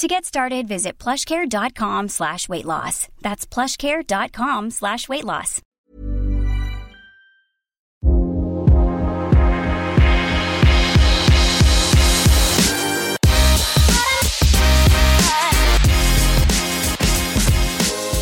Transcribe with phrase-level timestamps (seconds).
[0.00, 3.06] To get started, visit plushcare.com slash weight loss.
[3.20, 5.60] That's plushcare.com slash weight loss.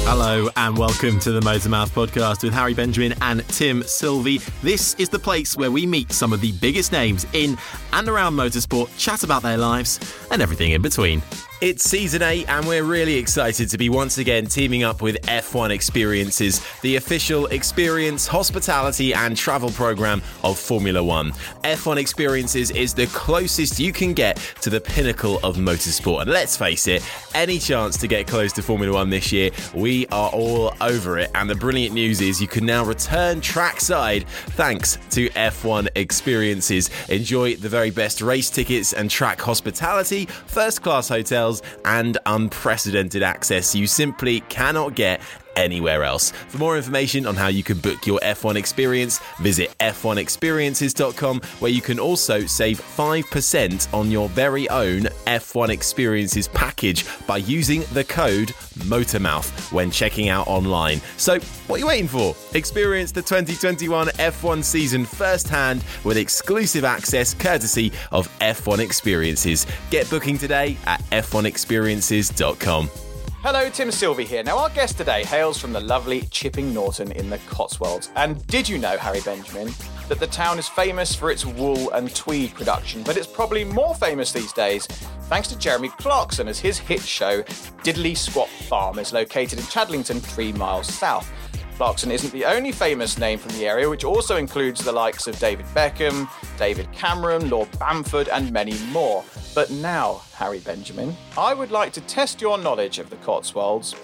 [0.03, 4.41] Hello and welcome to the Motormouth podcast with Harry Benjamin and Tim Sylvie.
[4.65, 7.57] This is the place where we meet some of the biggest names in
[7.93, 10.01] and around motorsport, chat about their lives
[10.33, 11.23] and everything in between.
[11.61, 15.71] It's season 8, and we're really excited to be once again teaming up with F1
[15.71, 21.33] Experiences, the official experience, hospitality, and travel program of Formula One.
[21.65, 26.23] F1 Experiences is the closest you can get to the pinnacle of motorsport.
[26.23, 27.03] And let's face it,
[27.35, 31.29] any chance to get close to Formula One this year, we are all over it.
[31.35, 36.89] And the brilliant news is you can now return trackside thanks to F1 Experiences.
[37.09, 41.48] Enjoy the very best race tickets and track hospitality, first class hotels
[41.85, 45.21] and unprecedented access you simply cannot get
[45.59, 46.31] anywhere else.
[46.49, 51.83] For more information on how you can book your F1 experience, visit f1experiences.com, where you
[51.83, 58.53] can also save 5% on your very own F1 experiences package by using the code
[58.85, 61.01] MOTORMOUTH when checking out online.
[61.17, 62.35] So, what are you waiting for?
[62.55, 69.67] Experience the 2021 F1 season firsthand with exclusive access courtesy of F1 Experiences.
[69.91, 73.08] Get booking today at f1experiences.com.
[73.43, 74.43] Hello, Tim Sylvie here.
[74.43, 78.11] Now, our guest today hails from the lovely Chipping Norton in the Cotswolds.
[78.17, 79.73] And did you know, Harry Benjamin,
[80.09, 83.95] that the town is famous for its wool and tweed production, but it's probably more
[83.95, 84.87] famous these days
[85.29, 87.43] thanks to Jeremy Clarkson as his hit show
[87.85, 91.31] Diddly Squat Farm is located in Chadlington, three miles south.
[91.77, 95.39] Clarkson isn't the only famous name from the area, which also includes the likes of
[95.39, 96.29] David Beckham,
[96.59, 99.25] David Cameron, Lord Bamford, and many more.
[99.55, 103.97] But now, Harry Benjamin, I would like to test your knowledge of the Cotswolds.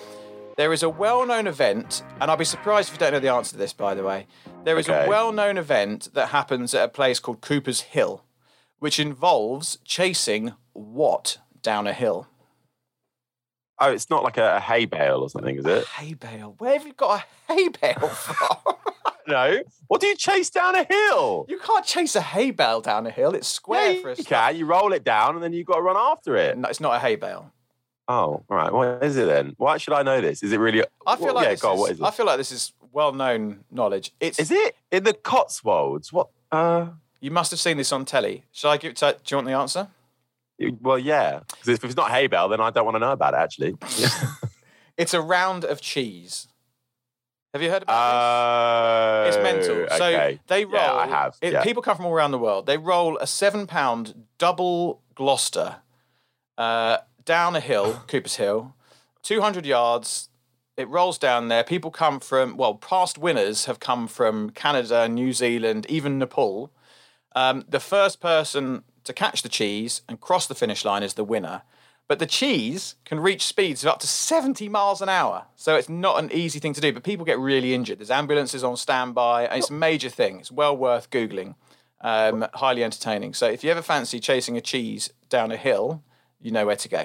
[0.56, 3.28] There is a well known event, and I'll be surprised if you don't know the
[3.32, 4.26] answer to this, by the way.
[4.64, 5.06] There is Okay.
[5.06, 8.24] a well known event that happens at a place called Cooper's Hill,
[8.80, 12.26] which involves chasing what down a hill?
[13.80, 15.86] Oh, it's not like a, a hay bale or something, is it?
[15.86, 16.56] Hay bale.
[16.58, 18.74] Where have you got a hay bale from?
[19.26, 19.58] No.
[19.88, 21.46] What do you chase down a hill?
[21.48, 23.34] you can't chase a hay bale down a hill.
[23.34, 24.52] It's square Yeah, for a you start.
[24.52, 24.58] can.
[24.58, 26.56] You roll it down and then you've got to run after it.
[26.58, 27.50] No, it's not a hay bale.
[28.06, 28.72] Oh, all right.
[28.72, 29.54] What is it then?
[29.56, 30.42] Why should I know this?
[30.42, 30.84] Is it really?
[31.06, 32.04] I feel what- like yeah, this go is, what is it?
[32.04, 34.12] I feel like this is well known knowledge.
[34.20, 36.12] It's Is it in the Cotswolds?
[36.12, 36.28] What?
[36.52, 36.88] Uh,
[37.20, 38.44] you must have seen this on telly.
[38.52, 39.88] Shall I give it to, do you want the answer?
[40.58, 41.40] you- well, yeah.
[41.48, 43.38] 'Cause if it's not hay bale, then I don't want to know about it.
[43.38, 43.74] Actually.
[44.96, 46.46] It's a round of cheese.
[47.54, 49.36] Have you heard about Uh, this?
[49.36, 49.86] It's mental.
[49.96, 50.74] So they roll.
[50.74, 51.36] Yeah, I have.
[51.40, 51.62] it- yeah.
[51.62, 52.66] People come from all around the world.
[52.66, 55.76] They roll a seven pound double Gloucester
[56.58, 58.74] uh, down a hill, Cooper's Hill,
[59.22, 60.30] 200 yards.
[60.76, 61.62] It rolls down there.
[61.62, 66.72] People come from, well, past winners have come from Canada, New Zealand, even Nepal.
[67.36, 71.22] Um, the first person to catch the cheese and cross the finish line is the
[71.22, 71.62] winner.
[72.14, 75.46] But the cheese can reach speeds of up to 70 miles an hour.
[75.56, 77.98] So it's not an easy thing to do, but people get really injured.
[77.98, 79.46] There's ambulances on standby.
[79.46, 80.38] It's a major thing.
[80.38, 81.56] It's well worth Googling.
[82.00, 83.34] Um, highly entertaining.
[83.34, 86.04] So if you ever fancy chasing a cheese down a hill,
[86.40, 87.02] you know where to go.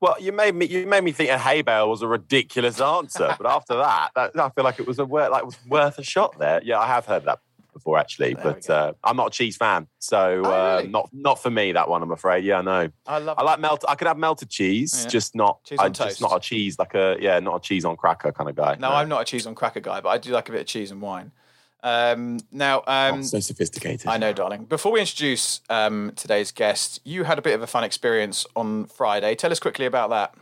[0.00, 3.36] Well, you made me you made me think a hay bale was a ridiculous answer,
[3.38, 6.00] but after that, that, I feel like it was a wor- like it was worth
[6.00, 6.60] a shot there.
[6.64, 7.38] Yeah, I have heard that
[7.78, 10.88] before actually, There but uh, I'm not a cheese fan, so Oh, uh, really?
[10.88, 12.02] not not for me that one.
[12.02, 12.44] I'm afraid.
[12.44, 12.88] Yeah, no.
[13.06, 13.84] I love I like melt.
[13.88, 15.10] I could have melted cheese, Yeah.
[15.10, 15.64] just not.
[15.64, 18.32] Cheese on I'm just not a cheese like a yeah, not a cheese on cracker
[18.32, 18.76] kind of guy.
[18.78, 20.66] No, I'm not a cheese on cracker guy, but I do like a bit of
[20.66, 21.32] cheese and wine.
[21.82, 24.08] Um, now, um, Not so sophisticated.
[24.08, 24.64] I know, darling.
[24.64, 28.86] Before we introduce um, today's guest, you had a bit of a fun experience on
[28.86, 29.36] Friday.
[29.36, 30.34] Tell us quickly about that.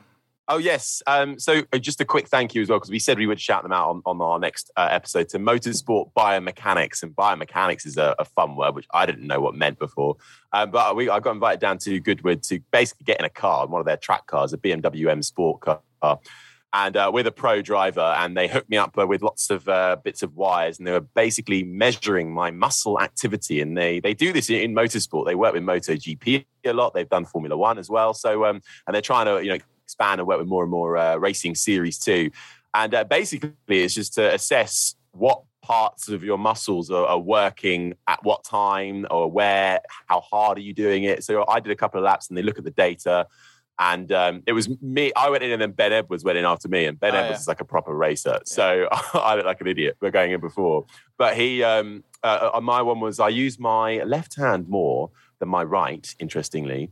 [0.49, 1.03] Oh yes.
[1.09, 3.41] Um, so uh, just a quick thank you as well because we said we would
[3.41, 7.97] shout them out on, on our next uh, episode to Motorsport Biomechanics, and biomechanics is
[7.97, 10.17] a, a fun word which I didn't know what meant before.
[10.53, 13.67] Um, but we I got invited down to Goodwood to basically get in a car,
[13.67, 15.81] one of their track cars, a BMW M Sport car.
[16.73, 19.69] And uh, with a pro driver, and they hooked me up uh, with lots of
[19.69, 23.61] uh, bits of wires, and they were basically measuring my muscle activity.
[23.61, 25.27] And they they do this in, motorsport.
[25.27, 26.93] They work with MotoGP a lot.
[26.93, 28.15] They've done Formula One as well.
[28.15, 30.97] So um, and they're trying to you know expand and work with more and more
[30.97, 32.31] uh, racing series too.
[32.75, 37.95] And uh, basically, it's just to assess what parts of your muscles are, are working
[38.07, 41.25] at what time or where, how hard are you doing it.
[41.25, 43.27] So I did a couple of laps and they look at the data.
[43.79, 45.13] And um, it was me.
[45.15, 46.87] I went in, and then Ben Edwards went in after me.
[46.87, 47.43] And Ben Oh, Edwards yeah.
[47.43, 49.99] is like a proper racer, so I look like an idiot.
[50.01, 50.87] We're going in before,
[51.19, 51.63] but he.
[51.63, 55.11] Um, uh, uh, my one was I used my left hand more
[55.41, 56.07] than my right.
[56.19, 56.91] Interestingly,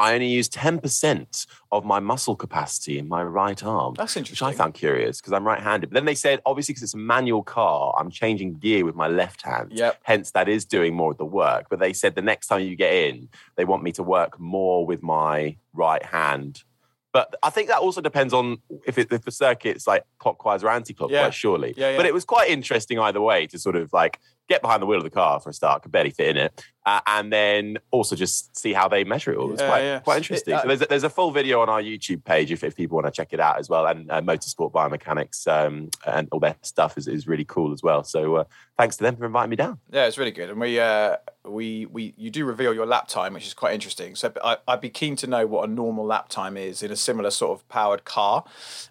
[0.00, 3.94] I only used 10% of my muscle capacity in my right arm.
[3.96, 4.46] That's interesting.
[4.46, 5.90] Which I found curious because I'm right handed.
[5.90, 9.08] But then they said, obviously, because it's a manual car, I'm changing gear with my
[9.08, 9.72] left hand.
[9.72, 9.98] Yep.
[10.02, 11.66] Hence, that is doing more of the work.
[11.68, 14.86] But they said the next time you get in, they want me to work more
[14.86, 16.62] with my right hand.
[17.10, 20.68] But I think that also depends on if, it, if the circuit's like clockwise or
[20.68, 21.30] anti clockwise, Yeah.
[21.30, 21.74] surely.
[21.76, 21.96] Yeah, yeah.
[21.96, 24.98] But it was quite interesting either way to sort of like get behind the wheel
[24.98, 28.16] of the car for a start, could barely fit in it, uh, and then also
[28.16, 29.52] just see how they measure it all.
[29.52, 29.98] It's Yeah, quite, yeah.
[29.98, 30.54] quite interesting.
[30.54, 32.74] It, uh, so there's a, there's a full video on our YouTube page if, if
[32.74, 33.86] people want to check it out as well.
[33.86, 38.04] And uh, Motorsport Biomechanics um, and all their stuff is, is really cool as well.
[38.04, 38.44] So uh,
[38.78, 39.78] thanks to them for inviting me down.
[39.92, 43.34] Yeah, it's really good, and we uh, we we you do reveal your lap time,
[43.34, 44.14] which is quite interesting.
[44.14, 46.96] So I, I'd be keen to know what a normal lap time is in a
[46.96, 48.44] similar sort of powered car,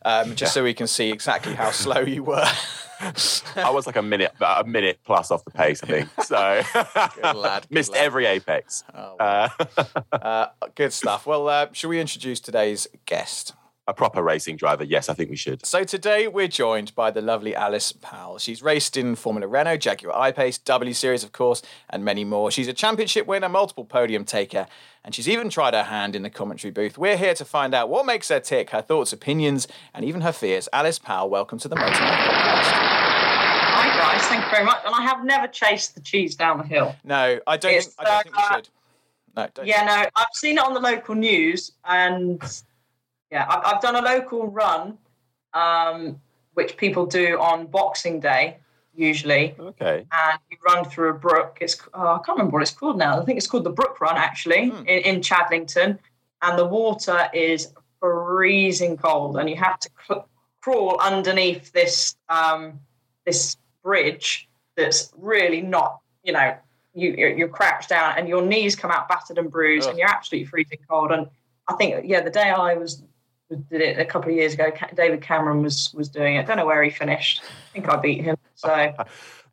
[0.05, 2.45] um, just so we can see exactly how slow you were.
[2.99, 6.09] I was like a minute, a minute plus off the pace, I think.
[6.23, 6.61] So
[7.21, 8.83] Good lad, good every apex.
[8.93, 9.49] Oh, Uh,
[10.11, 11.25] uh, good stuff.
[11.25, 13.53] Well, uh, shall we introduce today's guest?
[13.89, 15.65] a proper racing driver, yes, I think we should.
[15.65, 18.37] So today we're joined by the lovely Alice Powell.
[18.37, 22.51] She's raced in Formula Renault, Jaguar I-Pace, W Series, of course, and many more.
[22.51, 24.67] She's a championship winner, multiple podium taker,
[25.05, 26.97] and she's even tried her hand in the commentary booth.
[26.97, 30.33] We're here to find out what makes her tick, her thoughts, opinions, and even her
[30.33, 30.67] fears.
[30.73, 32.96] Alice Powell, welcome to the Motor Podcast.
[33.97, 34.77] Guys, thank you very much.
[34.85, 36.95] And I have never chased the cheese down the hill.
[37.03, 38.69] No, I don't think I don't think you uh, should.
[39.35, 39.67] No, don't.
[39.67, 42.41] Yeah, no, I've seen it on the local news, and
[43.31, 44.97] yeah, I've, I've done a local run,
[45.53, 46.19] um,
[46.53, 48.57] which people do on Boxing Day
[48.95, 50.05] usually, Okay.
[50.11, 51.57] and you run through a brook.
[51.61, 53.19] It's oh, I can't remember what it's called now.
[53.21, 54.87] I think it's called the Brook Run actually Hmm.
[54.87, 55.99] in, in Chadlington,
[56.41, 60.27] and the water is freezing cold, and you have to cl-
[60.61, 62.79] crawl underneath this um,
[63.25, 63.57] this
[63.87, 66.55] bridge that's really not, you know,
[66.93, 69.91] you you're, crouched down, and your knees come out battered and bruised, Ugh.
[69.91, 71.11] and you're absolutely freezing cold.
[71.11, 71.27] And
[71.69, 73.01] I think yeah, the day I was
[73.71, 74.71] did it a couple of years ago.
[74.95, 76.45] David Cameron was was doing it.
[76.47, 77.43] Don't know where he finished.
[77.43, 78.35] I think I beat him.
[78.55, 78.67] So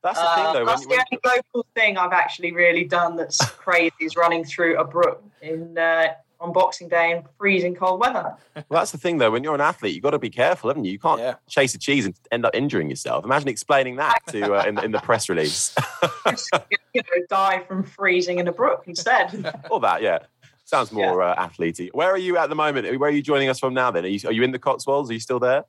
[0.03, 0.67] That's the uh, thing, though.
[0.67, 4.79] that's when- the only local thing I've actually really done that's crazy is running through
[4.79, 6.09] a brook in uh,
[6.45, 8.37] on Boxing Day in freezing cold weather.
[8.55, 9.31] Well, that's the thing, though.
[9.31, 10.93] When you're an athlete, you've got to be careful, haven't you?
[10.93, 11.35] You can't Yeah.
[11.49, 13.25] chase a cheese and end up injuring yourself.
[13.25, 15.75] Imagine explaining that to uh, in, in the press release.
[16.29, 16.51] Just,
[16.93, 19.53] you know, die from freezing in a brook instead.
[19.71, 20.19] All that, yeah.
[20.67, 21.91] Sounds more uh, athletey.
[21.93, 22.87] Where are you at the moment?
[22.99, 23.91] Where are you joining us from now?
[23.91, 25.11] Then are you, are you in the Cotswolds?
[25.11, 25.65] Are you still there?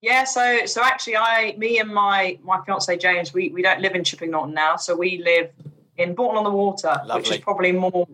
[0.00, 3.96] Yeah, so so actually, I, me and my my fiance James, we we don't live
[3.96, 5.50] in Chipping Norton now, so we live
[5.96, 8.06] in Bourton on the Water, which is probably more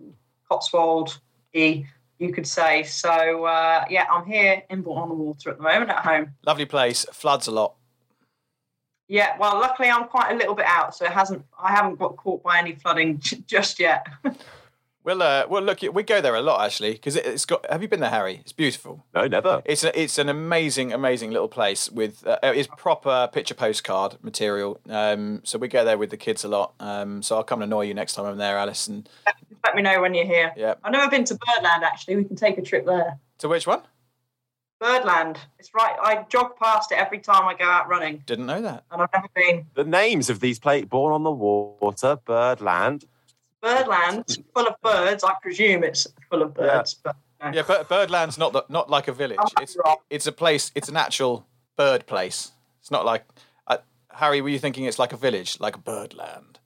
[0.49, 1.19] Cotswold
[1.53, 1.87] y,
[2.19, 2.83] you could say.
[2.83, 6.33] So uh, yeah, I'm here in Bourton on the Water at the moment at home.
[6.45, 7.75] Lovely place, floods a lot.
[9.07, 11.45] Yeah, well, luckily I'm quite a little bit out, so it hasn't.
[11.61, 14.07] I haven't got caught by any flooding j- just yet.
[15.05, 17.63] We'll uh, well look, we go there a lot actually because it, it's got.
[17.71, 18.37] Have you been there, Harry?
[18.41, 19.05] It's beautiful.
[19.13, 19.61] No, never.
[19.63, 24.79] It's a, it's an amazing, amazing little place with uh, it's proper picture postcard material.
[24.89, 26.73] Um, so we go there with the kids a lot.
[26.79, 28.87] Um, so I'll come and annoy you next time I'm there, Alice.
[28.87, 29.07] And
[29.63, 30.51] Let me know when you're here.
[30.57, 32.15] yeah, I've never been to Birdland actually.
[32.15, 33.19] We can take a trip there.
[33.37, 33.81] to which one?
[34.79, 35.39] Birdland.
[35.59, 35.95] It's right.
[36.01, 38.83] I jog past it every time I go out running, Didn't know that.
[38.91, 39.67] and I've never been.
[39.75, 43.05] The names of these places: Born on the Water, Birdland.
[43.65, 45.23] Birdland, full of birds.
[45.23, 47.15] I presume it's full of birds, but
[47.51, 49.39] Yeah, but Birdland's not the, not like a village.
[49.59, 49.75] It's
[50.09, 50.71] it's a place.
[50.75, 52.51] It's an actual bird place.
[52.79, 53.25] It's not like
[53.67, 53.77] uh,
[54.11, 54.41] Harry.
[54.41, 56.59] Were you thinking it's like a village, like a Birdland?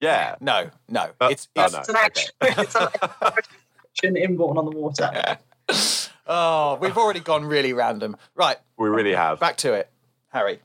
[0.00, 0.36] Yeah.
[0.40, 1.10] No, no.
[1.20, 1.78] Uh, it's oh, it's, no.
[1.78, 2.30] It's an action.
[2.42, 5.38] it's an inborn on the water.
[6.26, 8.16] oh, we've already gone really random.
[8.34, 9.40] Right, We really have.
[9.40, 9.90] back to it,
[10.28, 10.60] Harry.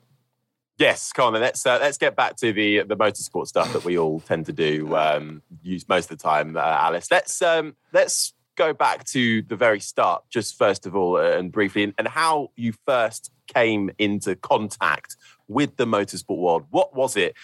[0.77, 1.41] Yes, come on then.
[1.41, 4.53] Let's uh, let's get back to the the motorsport stuff that we all tend to
[4.53, 7.09] do um, use most of the time, uh, Alice.
[7.09, 11.51] Let's um, let's go back to the very start, just first of all, uh, and
[11.51, 15.15] briefly, and, and how you first came into contact
[15.47, 16.65] with the motorsport world.
[16.69, 17.35] What was it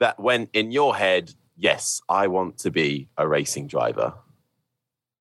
[0.00, 1.32] that went in your head?
[1.56, 4.14] Yes, I want to be a racing driver.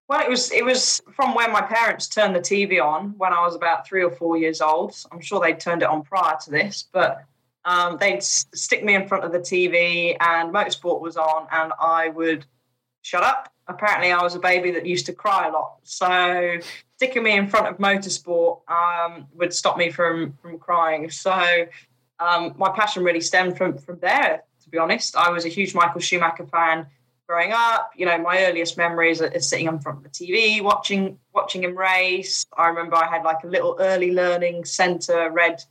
[0.10, 3.42] Well, it was it was from when my parents turned the TV on when I
[3.46, 4.96] was about three or four years old.
[5.12, 7.26] I'm sure they turned it on prior to this, but
[7.66, 12.10] um, they'd stick me in front of the TV and motorsport was on, and I
[12.10, 12.46] would
[13.02, 13.52] shut up.
[13.68, 16.60] Apparently, I was a baby that used to cry a lot, so
[16.96, 21.10] sticking me in front of motorsport um, would stop me from from crying.
[21.10, 21.66] So
[22.20, 24.44] um, my passion really stemmed from from there.
[24.64, 26.88] To be honest, I was a huge Michael Schumacher fan
[27.28, 27.92] growing up.
[27.96, 31.64] You know, my earliest memories are, are sitting in front of the TV, watching watching
[31.64, 32.46] him race.
[32.58, 35.64] I remember I had like a little early learning centre red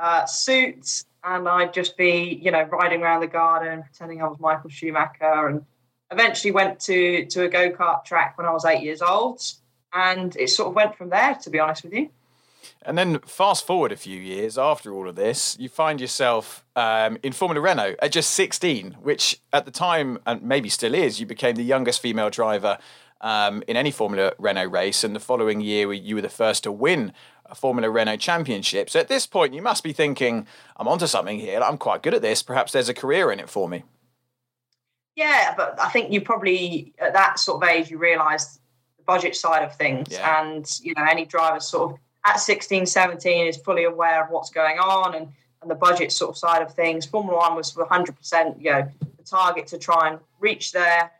[0.00, 4.38] uh, suit, and I'd just be, you know, riding around the garden pretending I was
[4.40, 5.64] Michael Schumacher, and
[6.10, 9.42] eventually went to to a go kart track when I was eight years old,
[9.92, 11.34] and it sort of went from there.
[11.34, 12.10] To be honest with you.
[12.82, 17.18] And then fast forward a few years after all of this, you find yourself um,
[17.22, 21.26] in Formula Renault at just 16, which at the time, and maybe still is, you
[21.26, 22.78] became the youngest female driver
[23.20, 25.04] um, in any Formula Renault race.
[25.04, 27.12] And the following year, you were the first to win
[27.50, 28.88] a Formula Renault championship.
[28.88, 31.60] So at this point, you must be thinking, I'm onto something here.
[31.60, 32.42] I'm quite good at this.
[32.42, 33.82] Perhaps there's a career in it for me.
[35.16, 38.58] Yeah, but I think you probably at that sort of age you realise
[38.96, 40.40] the budget side of things, Yeah.
[40.42, 44.50] and you know any driver sort of at 16, 17 is fully aware of what's
[44.50, 45.28] going on and
[45.62, 47.04] and the budget sort of side of things.
[47.04, 48.88] Formula One was 100 percent you know
[49.18, 51.10] the target to try and reach there.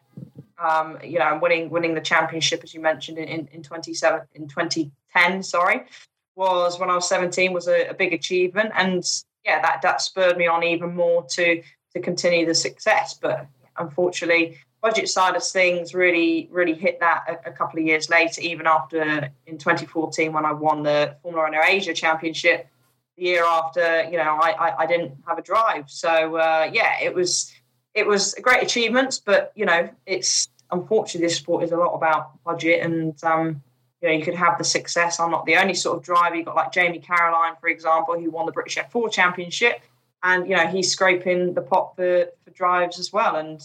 [0.59, 4.21] Um, you know, and winning winning the championship as you mentioned in in, in 27
[4.35, 5.87] in 2010, sorry,
[6.35, 9.05] was when I was 17 was a, a big achievement, and
[9.45, 13.15] yeah, that that spurred me on even more to to continue the success.
[13.15, 13.47] But
[13.77, 18.41] unfortunately, budget side of things really really hit that a, a couple of years later.
[18.41, 22.69] Even after in 2014 when I won the Formula Renault Asia Championship,
[23.17, 25.91] the year after, you know, I I, I didn't have a drive.
[25.91, 27.53] So uh, yeah, it was
[27.95, 31.95] it was a great achievement, but you know, it's unfortunately this sport is a lot
[31.95, 33.23] about budget and.
[33.25, 33.63] Um,
[34.01, 35.21] you know, you could have the success.
[35.21, 36.37] I'm not the only sort of driver.
[36.37, 39.81] You've got like Jamie Caroline, for example, who won the British F4 Championship,
[40.23, 43.37] and you know he's scraping the pot for, for drives as well.
[43.37, 43.61] And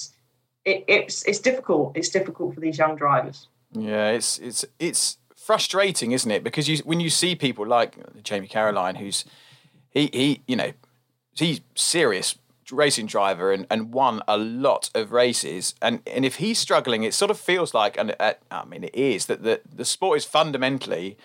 [0.66, 1.96] it, it's it's difficult.
[1.96, 3.48] It's difficult for these young drivers.
[3.72, 6.44] Yeah, it's it's it's frustrating, isn't it?
[6.44, 9.24] Because you when you see people like Jamie Caroline, who's
[9.90, 10.74] he he you know
[11.34, 12.36] he's serious
[12.72, 15.76] racing driver and, and won a lot of races.
[15.82, 18.96] And and if he's struggling it sort of feels like and uh, I mean it
[18.96, 21.18] is that the the sport is fundamentally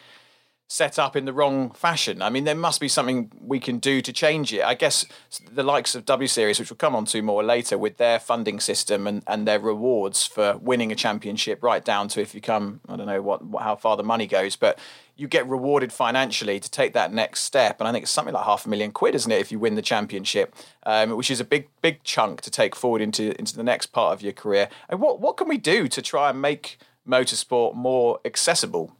[0.70, 2.22] set up in the wrong fashion.
[2.22, 4.62] I mean, there must be something we can do to change it.
[4.62, 5.04] I guess
[5.52, 8.60] the likes of W Series, which we'll come on to more later, with their funding
[8.60, 12.80] system and, and their rewards for winning a championship, right down to if you come,
[12.88, 14.78] I don't know what, what how far the money goes, but
[15.16, 17.80] you get rewarded financially to take that next step.
[17.80, 19.74] And I think it's something like half a million quid, isn't it, if you win
[19.74, 20.54] the championship,
[20.86, 24.12] um, which is a big big chunk to take forward into into the next part
[24.12, 24.68] of your career.
[24.88, 28.92] And what what can we do to try and make motorsport more accessible?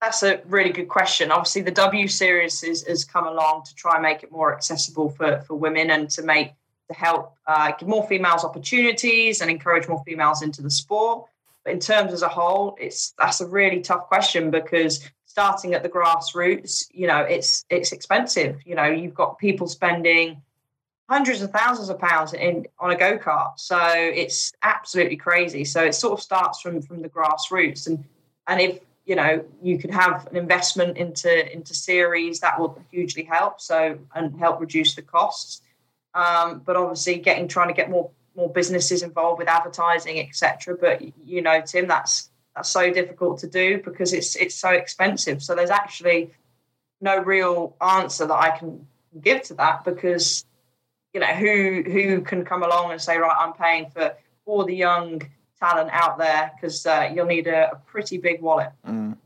[0.00, 1.30] That's a really good question.
[1.30, 5.10] Obviously, the W Series is, has come along to try and make it more accessible
[5.10, 6.52] for, for women and to make
[6.88, 11.26] to help uh, give more females opportunities and encourage more females into the sport.
[11.64, 15.82] But in terms as a whole, it's that's a really tough question because starting at
[15.82, 18.60] the grassroots, you know, it's it's expensive.
[18.64, 20.42] You know, you've got people spending
[21.08, 25.64] hundreds of thousands of pounds in on a go kart, so it's absolutely crazy.
[25.64, 28.04] So it sort of starts from from the grassroots, and
[28.46, 33.24] and if you know you could have an investment into into series that will hugely
[33.24, 35.62] help so and help reduce the costs.
[36.14, 41.00] Um, but obviously getting trying to get more more businesses involved with advertising etc but
[41.24, 45.42] you know tim that's that's so difficult to do because it's it's so expensive.
[45.42, 46.32] So there's actually
[47.00, 48.86] no real answer that i can
[49.20, 50.44] give to that because
[51.12, 54.74] you know who who can come along and say right i'm paying for all the
[54.74, 55.20] young
[55.58, 58.70] talent out there because uh, you'll need a, a, pretty big wallet.
[58.86, 59.16] Mm.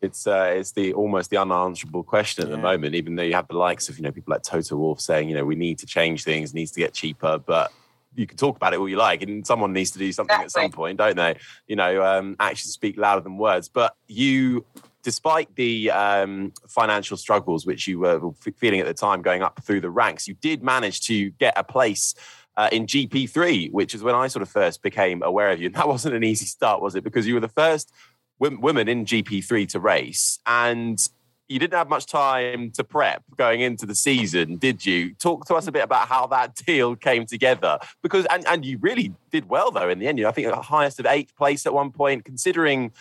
[0.00, 2.56] It's uh, it's the almost the unanswerable question at Yeah.
[2.56, 2.94] the moment.
[2.94, 5.34] Even though you have the likes of you know people like Toto Wolff saying you
[5.34, 7.72] know we need to change things, needs to get cheaper, but
[8.14, 10.64] you can talk about it all you like, and someone needs to do something exactly.
[10.64, 11.36] at some point, don't they?
[11.66, 13.68] You know, um, actions speak louder than words.
[13.68, 14.64] But you,
[15.02, 19.80] despite the um, financial struggles which you were feeling at the time, going up through
[19.80, 22.14] the ranks, you did manage to get a place.
[22.58, 25.66] Uh, in GP3, which is when I sort of first became aware of you.
[25.66, 27.04] And that wasn't an easy start, was it?
[27.04, 27.92] Because you were the first
[28.40, 30.40] women in GP3 to race.
[30.44, 31.00] And
[31.48, 35.14] you didn't have much time to prep going into the season, did you?
[35.14, 37.78] Talk to us a bit about how that deal came together.
[38.02, 40.18] Because and, and you really did well though in the end.
[40.18, 42.92] You know, I think the highest of eighth place at one point, considering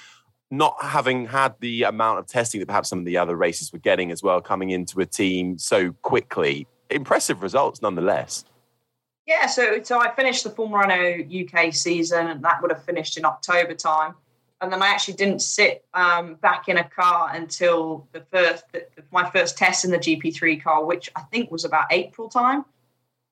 [0.49, 3.79] not having had the amount of testing that perhaps some of the other races were
[3.79, 6.67] getting as well, coming into a team so quickly.
[6.89, 8.45] Impressive results nonetheless.
[9.27, 13.17] Yeah, so so I finished the Formula Renault UK season, and that would have finished
[13.17, 14.15] in October time
[14.61, 18.85] and then I actually didn't sit um, back in a car until the first the,
[19.11, 22.65] my first test in the GP3 car, which I think was about April time.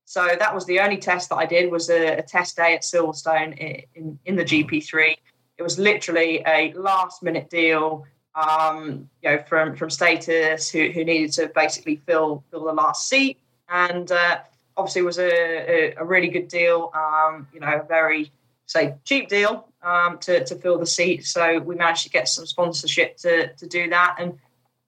[0.05, 2.83] So that was the only test that I did was a, a test day at
[2.83, 5.15] Silverstone in, in, in, the GP3.
[5.57, 11.03] It was literally a last minute deal, um, you know, from from Status who, who
[11.03, 14.39] needed to basically fill fill the last seat, and uh,
[14.77, 16.91] obviously was a, a, a really good deal.
[16.93, 18.31] Um, you know, a very
[18.67, 21.25] say cheap deal um, to, to fill the seat.
[21.25, 24.39] So we managed to get some sponsorship to, to do that and,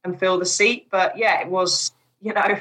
[0.04, 0.88] and fill the seat.
[0.90, 2.60] But yeah, it was, you know,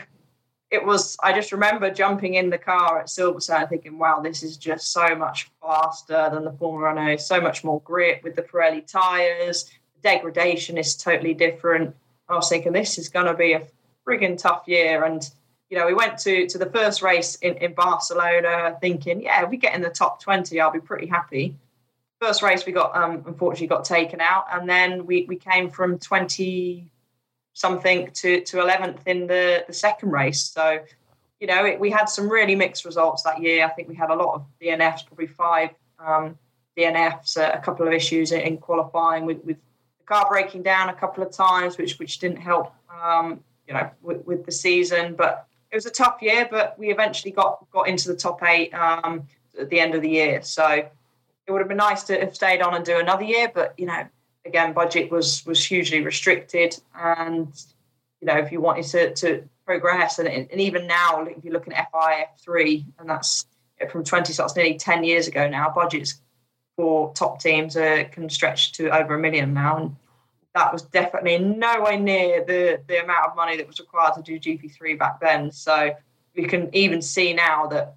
[0.71, 4.57] it was, I just remember jumping in the car at Silverstone thinking, wow, this is
[4.57, 8.87] just so much faster than the Formula Renault, so much more grip with the Pirelli
[8.87, 9.71] tyres.
[9.95, 11.95] The degradation is totally different.
[12.29, 13.63] I was thinking, this is going to be a
[14.07, 15.05] frigging tough year.
[15.05, 15.23] And
[15.71, 19.51] you know, we went to to the first race in, in Barcelona thinking, yeah, if
[19.51, 21.57] we get in the top 20, I'll be pretty happy.
[22.21, 25.99] First race we got um, unfortunately got taken out, and then we, we came from
[25.99, 26.91] 20
[27.57, 30.43] something to, to 11th in the, the second race.
[30.43, 30.79] So,
[31.41, 33.65] you know, it, we had some really mixed results that year.
[33.65, 36.39] I think we had a lot of DNFs, probably five um,
[36.77, 40.91] DNFs, a, a, couple of issues in, in qualifying with, with the car breaking down
[40.91, 45.15] a couple of times, which which didn't help, um, you know, with, with the season.
[45.15, 45.47] But
[45.77, 49.25] it was a tough year, but we eventually got got into the top eight um,
[49.61, 50.41] at the end of the year.
[50.41, 53.75] So it would have been nice to have stayed on and do another year, but
[53.77, 54.07] you know,
[54.47, 57.49] again, budget was was hugely restricted, and
[58.23, 61.75] you know, if you wanted to to progress, and, and even now, if you're looking
[61.75, 63.45] at FIF three, and that's
[63.91, 65.71] from 20, so that's nearly 10 years ago now.
[65.75, 66.23] Budgets
[66.77, 69.97] for top teams uh, can stretch to over a million now, and
[70.57, 74.41] that was definitely nowhere near the the amount of money that was required to do
[74.41, 75.53] GP3 back then.
[75.53, 75.95] So
[76.35, 77.95] you can even see now that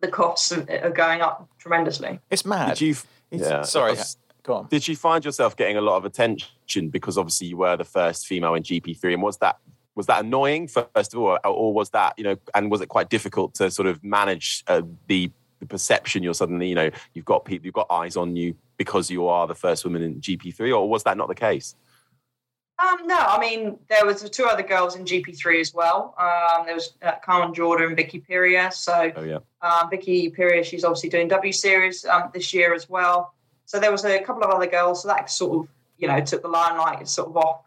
[0.00, 2.20] the costs are going up tremendously.
[2.30, 2.76] It's mad.
[2.76, 2.96] Did you?
[3.30, 3.96] Yeah, sorry.
[4.42, 4.68] Go on.
[4.68, 8.26] Did you find yourself getting a lot of attention because obviously you were the first
[8.26, 9.58] female in GP3, and was that
[9.94, 13.08] was that annoying first of all, or was that you know, and was it quite
[13.08, 17.44] difficult to sort of manage uh, the the perception you're suddenly you know you've got
[17.44, 20.88] people you've got eyes on you because you are the first woman in GP3, or
[20.88, 21.74] was that not the case?
[22.78, 26.14] Um, no, I mean there was two other girls in GP3 as well.
[26.16, 28.72] Um, there was uh, Carmen Jordá and Vicky Piria.
[28.72, 29.38] So oh, yeah.
[29.62, 33.34] um, Vicky Piria, she's obviously doing W Series um, this year as well.
[33.64, 35.02] So there was a couple of other girls.
[35.02, 37.62] So that sort of you know took the limelight sort of off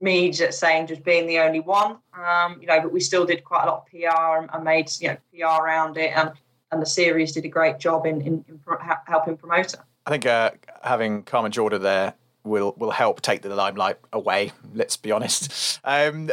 [0.00, 1.98] me just saying just being the only one.
[2.14, 4.90] Um, you know, but we still did quite a lot of PR and, and made
[5.00, 6.32] you know PR around it, and
[6.72, 9.80] and the series did a great job in in, in pro- helping promote it.
[10.06, 14.52] I think uh, having Carmen Jordá there will will help take the limelight away.
[14.74, 15.80] Let's be honest.
[15.84, 16.30] Um,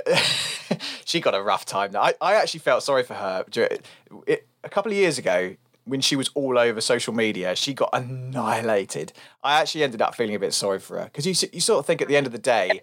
[1.06, 1.96] she got a rough time.
[1.96, 3.46] I, I actually felt sorry for her.
[4.26, 5.56] It, a couple of years ago,
[5.88, 9.14] when she was all over social media, she got annihilated.
[9.44, 11.86] I actually ended up feeling a bit sorry for her because you you sort of
[11.86, 12.82] think at the end of the day.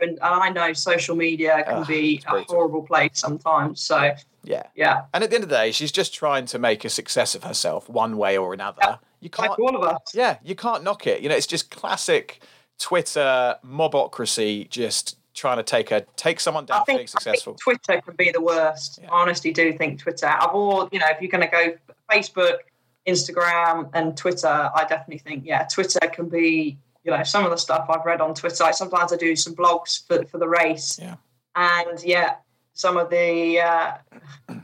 [0.00, 3.80] And I know social media can ah, be a horrible place sometimes.
[3.80, 5.02] So yeah, yeah.
[5.14, 7.44] And at the end of the day, she's just trying to make a success of
[7.44, 8.78] herself one way or another.
[8.82, 8.96] Yeah.
[9.20, 9.50] You can't.
[9.50, 10.14] Like all of us.
[10.14, 11.22] Yeah, you can't knock it.
[11.22, 12.42] You know, it's just classic
[12.78, 14.68] Twitter mobocracy.
[14.68, 17.54] Just trying to take a take someone down think, being successful.
[17.54, 18.98] Twitter can be the worst.
[19.02, 19.10] Yeah.
[19.10, 20.28] I honestly do think Twitter.
[20.28, 21.74] Of all, you know, if you're going to go
[22.10, 22.58] Facebook,
[23.06, 26.78] Instagram, and Twitter, I definitely think yeah, Twitter can be.
[27.04, 28.64] You know, some of the stuff I've read on Twitter.
[28.64, 30.98] Like sometimes I do some blogs for for the race.
[31.00, 31.14] Yeah.
[31.54, 32.34] And yeah,
[32.76, 33.92] some of the uh,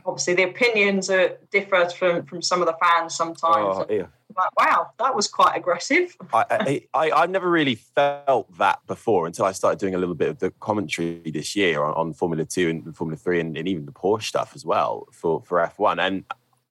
[0.05, 3.77] obviously the opinions are differ from from some of the fans sometimes.
[3.77, 4.05] Oh, yeah.
[4.35, 6.15] Like, wow, that was quite aggressive.
[6.33, 10.15] I, I, I, have never really felt that before until I started doing a little
[10.15, 13.67] bit of the commentary this year on, on Formula Two and Formula Three and, and
[13.67, 15.99] even the Porsche stuff as well for, for F1.
[15.99, 16.23] And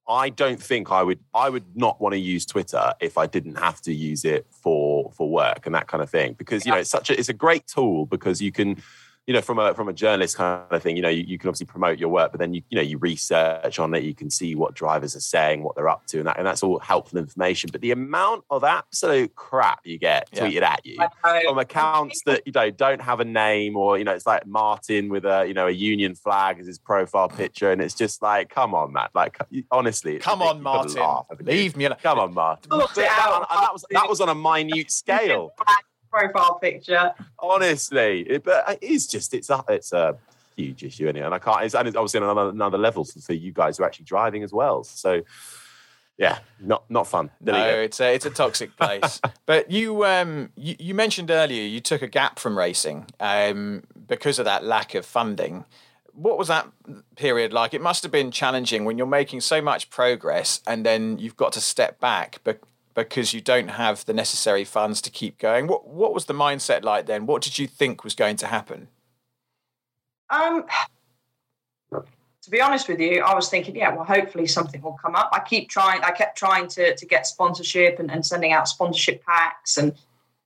[0.08, 3.56] I don't think I would I would not want to use Twitter if I didn't
[3.56, 6.78] have to use it for for work and that kind of thing because you know
[6.78, 8.82] it's such a it's a great tool because you can
[9.26, 11.48] you know, from a from a journalist kind of thing, you know, you, you, can
[11.48, 14.30] obviously promote your work, but then you you know you research on it, you can
[14.30, 17.18] see what drivers are saying, what they're up to, and that and that's all helpful
[17.18, 17.70] information.
[17.70, 20.40] But the amount of absolute crap you get yeah.
[20.40, 20.98] tweeted at you
[21.44, 25.08] from accounts that you know don't have a name, or you know, it's like Martin
[25.08, 28.48] with a you know a union flag as his profile picture, and it's just like,
[28.48, 29.38] come on, Matt, like
[29.70, 31.98] honestly, come on, Martin, laugh, leave me alone.
[32.02, 32.70] Come on, Martin.
[32.70, 35.52] That, that was that was on a minute scale
[36.12, 37.12] profile picture.
[37.38, 40.16] Honestly, it, but it is just it's a it's a
[40.56, 41.64] huge issue anyway, and I can't.
[41.64, 44.42] It's, and it's obviously on another, another level for you guys who are actually driving
[44.42, 44.84] as well.
[44.84, 45.22] So
[46.18, 47.30] yeah, not not fun.
[47.40, 49.20] no, it's a it's a toxic place.
[49.46, 54.38] but you um you, you, mentioned earlier you took a gap from racing um because
[54.38, 55.64] of that lack of funding.
[56.14, 56.68] What was that
[57.16, 57.72] period like?
[57.72, 61.54] It must have been challenging when you're making so much progress and then you've got
[61.54, 62.38] to step back.
[62.44, 62.60] But
[62.94, 65.66] because you don't have the necessary funds to keep going.
[65.66, 67.26] What what was the mindset like then?
[67.26, 68.88] What did you think was going to happen?
[70.30, 70.64] Um,
[72.42, 75.30] to be honest with you, I was thinking, yeah, well, hopefully something will come up.
[75.32, 76.02] I keep trying.
[76.02, 79.94] I kept trying to to get sponsorship and, and sending out sponsorship packs, and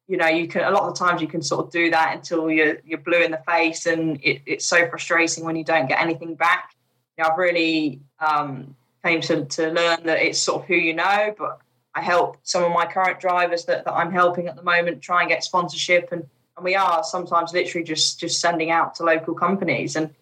[0.07, 2.15] you know, you can a lot of the times you can sort of do that
[2.15, 5.89] until you're you're blue in the face, and it, it's so frustrating when you don't
[5.89, 6.75] get anything back.
[7.17, 10.93] You know, I've really um, came to to learn that it's sort of who you
[10.93, 11.61] know, but
[11.97, 15.23] I help some of my current drivers that, that I'm helping at the moment try
[15.23, 16.13] and get sponsorship.
[16.13, 19.97] And and we are sometimes literally just just sending out to local companies.
[19.97, 20.15] And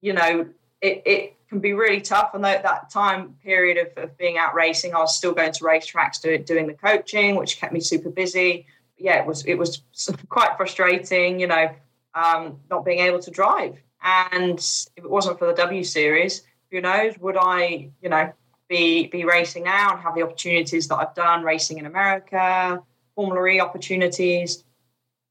[0.00, 0.46] you know
[0.80, 2.30] it, it can be really tough.
[2.34, 5.64] And that, that time period of, of being out racing I was still going to
[5.64, 8.66] racetracks doing, doing the coaching which kept me super busy.
[8.96, 9.82] Yeah it was it was
[10.28, 11.70] quite frustrating you know
[12.14, 13.78] um, not being able to drive.
[14.00, 18.32] And if it wasn't for the W series who knows would I you know
[18.68, 22.82] be be racing now and have the opportunities that I've done racing in America,
[23.14, 24.64] Formula E opportunities?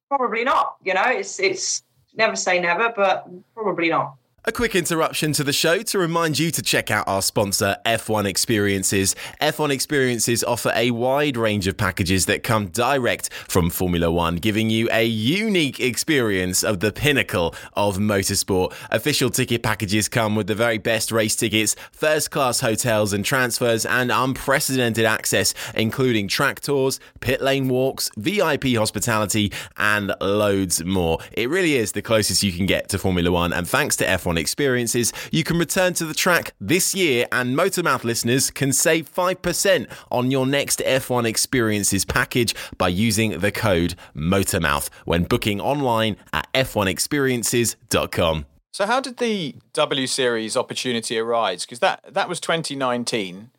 [0.10, 0.78] Probably not.
[0.84, 1.84] You know, it's it's
[2.15, 4.15] never say never, but probably not.
[4.47, 8.27] A quick interruption to the show to remind you to check out our sponsor, F1
[8.27, 9.15] Experiences.
[9.41, 14.69] F1 Experiences offer a wide range of packages that come direct from Formula One, giving
[14.69, 18.71] you a unique experience of the pinnacle of motorsport.
[18.91, 23.84] Official ticket packages come with the very best race tickets, first class hotels and transfers,
[23.84, 31.17] and unprecedented access, including track tours, pit lane walks, VIP hospitality, and loads more.
[31.31, 34.35] It really is the closest you can get to Formula One, and thanks to F1
[34.38, 39.91] experiences, you can return to the track this year, and Motormouth listeners can save 5%
[40.12, 46.52] on your next F1 experiences package by using the code MOTORMOUTH when booking online at
[46.54, 48.45] f1experiences.com.
[48.71, 51.65] So, how did the W Series opportunity arise?
[51.65, 53.52] Because that, that was 2019.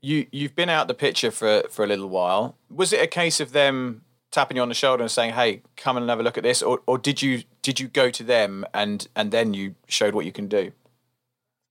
[0.00, 2.56] You, you've been out the picture for, for a little while.
[2.68, 5.96] Was it a case of them tapping you on the shoulder and saying, "Hey, come
[5.96, 8.64] and have a look at this," or, or did you did you go to them
[8.74, 10.72] and and then you showed what you can do?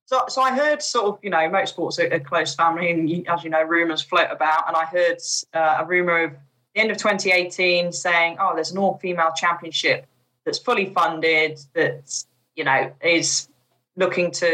[0.08, 3.24] So, so I heard sort of, you know, motorsport's a, a close family, and you,
[3.28, 4.68] as you know, rumours float about.
[4.68, 5.18] And I heard
[5.54, 6.32] uh, a rumour of
[6.76, 10.06] the end of 2018 saying, "Oh, there's an all-female championship
[10.46, 13.50] that's fully funded, that's you know is
[13.98, 14.54] looking to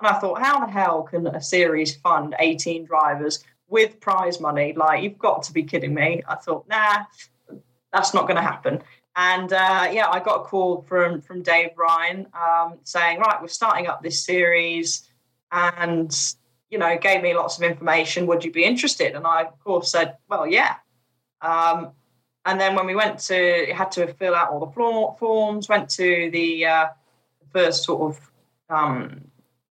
[0.00, 4.74] And I thought, how the hell can a series fund 18 drivers with prize money?
[4.74, 6.22] Like, you've got to be kidding me.
[6.28, 7.04] I thought, nah,
[7.92, 8.82] that's not going to happen.
[9.16, 13.48] And uh, yeah, I got a call from from Dave Ryan um, saying, right, we're
[13.48, 15.08] starting up this series,
[15.50, 16.14] and
[16.70, 18.26] you know, gave me lots of information.
[18.26, 19.14] Would you be interested?
[19.14, 20.74] And I, of course, said, well, yeah.
[21.40, 21.92] Um,
[22.44, 26.30] and then when we went to, had to fill out all the forms, went to
[26.30, 26.86] the uh,
[27.52, 28.30] first sort of
[28.68, 29.25] um,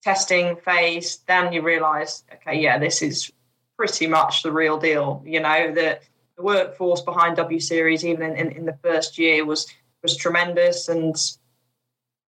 [0.04, 3.32] testing phase, then you realize, okay, yeah, this is
[3.76, 5.22] pretty much the real deal.
[5.24, 5.98] You know, the,
[6.36, 9.66] the workforce behind W Series, even in, in, in, the first year, was
[10.02, 11.16] was tremendous, and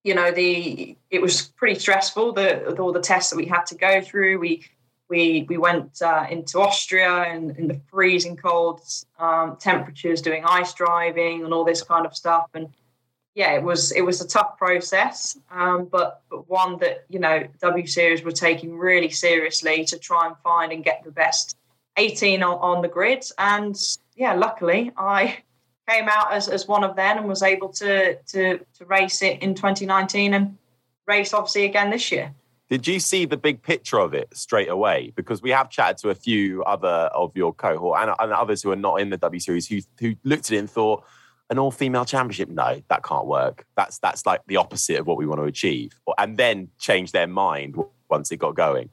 [0.02, 2.32] you know, the it was pretty stressful.
[2.32, 4.64] The all the tests that we had to go through, we
[5.10, 8.80] we we went uh, into Austria in, in the freezing cold
[9.18, 12.46] um, temperatures, doing ice driving and all this kind of stuff.
[12.54, 12.68] And
[13.36, 17.46] yeah, it was it was a tough process, um, but but one that you know
[17.60, 21.54] W Series were taking really seriously to try and find and get the best
[21.98, 23.24] 18 on, on the grid.
[23.36, 23.76] And
[24.14, 25.36] yeah, luckily I
[25.88, 29.42] came out as, as one of them and was able to to to race it
[29.42, 30.56] in 2019 and
[31.06, 32.32] race obviously again this year.
[32.70, 35.12] Did you see the big picture of it straight away?
[35.14, 38.70] Because we have chatted to a few other of your cohort and, and others who
[38.70, 41.04] are not in the W Series who, who looked at it and thought,
[41.50, 42.48] an all-female championship?
[42.48, 43.64] No, that can't work.
[43.76, 45.92] That's that's like the opposite of what we want to achieve.
[46.18, 47.76] And then change their mind
[48.08, 48.90] once it got going.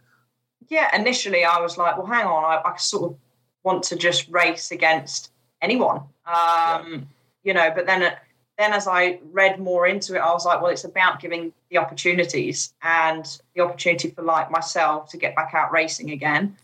[0.70, 3.18] Yeah, initially I was like, well, hang on, I, I sort of
[3.64, 6.98] want to just race against anyone, um, yeah.
[7.44, 7.72] you know.
[7.76, 8.14] But then
[8.58, 11.80] then as I read more into it, I was like, well, it's about giving the
[11.80, 16.56] opportunities and the opportunity for like myself to get back out racing again.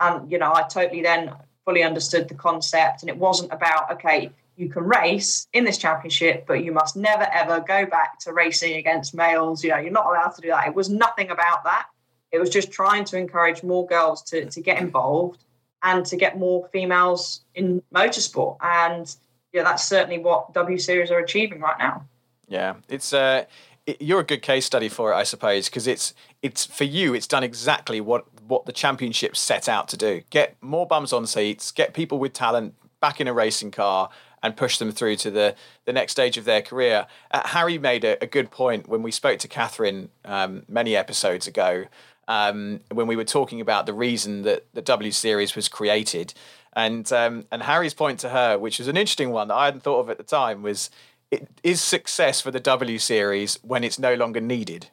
[0.00, 1.32] And, you know, I totally then
[1.64, 3.02] fully understood the concept.
[3.02, 7.28] And it wasn't about, okay, you can race in this championship, but you must never
[7.32, 9.62] ever go back to racing against males.
[9.62, 10.66] You know, you're not allowed to do that.
[10.66, 11.86] It was nothing about that.
[12.32, 15.44] It was just trying to encourage more girls to, to get involved
[15.82, 18.56] and to get more females in motorsport.
[18.62, 19.14] And
[19.52, 22.04] yeah, that's certainly what W Series are achieving right now.
[22.48, 23.44] Yeah, it's uh,
[23.86, 27.14] it, you're a good case study for it, I suppose, because it's it's for you.
[27.14, 31.26] It's done exactly what what the championship set out to do: get more bums on
[31.26, 34.08] seats, get people with talent back in a racing car,
[34.46, 35.54] and push them through to the
[35.84, 37.06] the next stage of their career.
[37.30, 41.46] Uh, Harry made a, a, good point when we spoke to Catherine um, many episodes
[41.46, 41.84] ago.
[42.28, 46.32] Um, when we were talking about the reason that the W Series was created,
[46.72, 49.82] and um, and Harry's point to her, which was an interesting one that I hadn't
[49.82, 50.90] thought of at the time, was
[51.30, 54.88] it is success for the W series when it's no longer needed,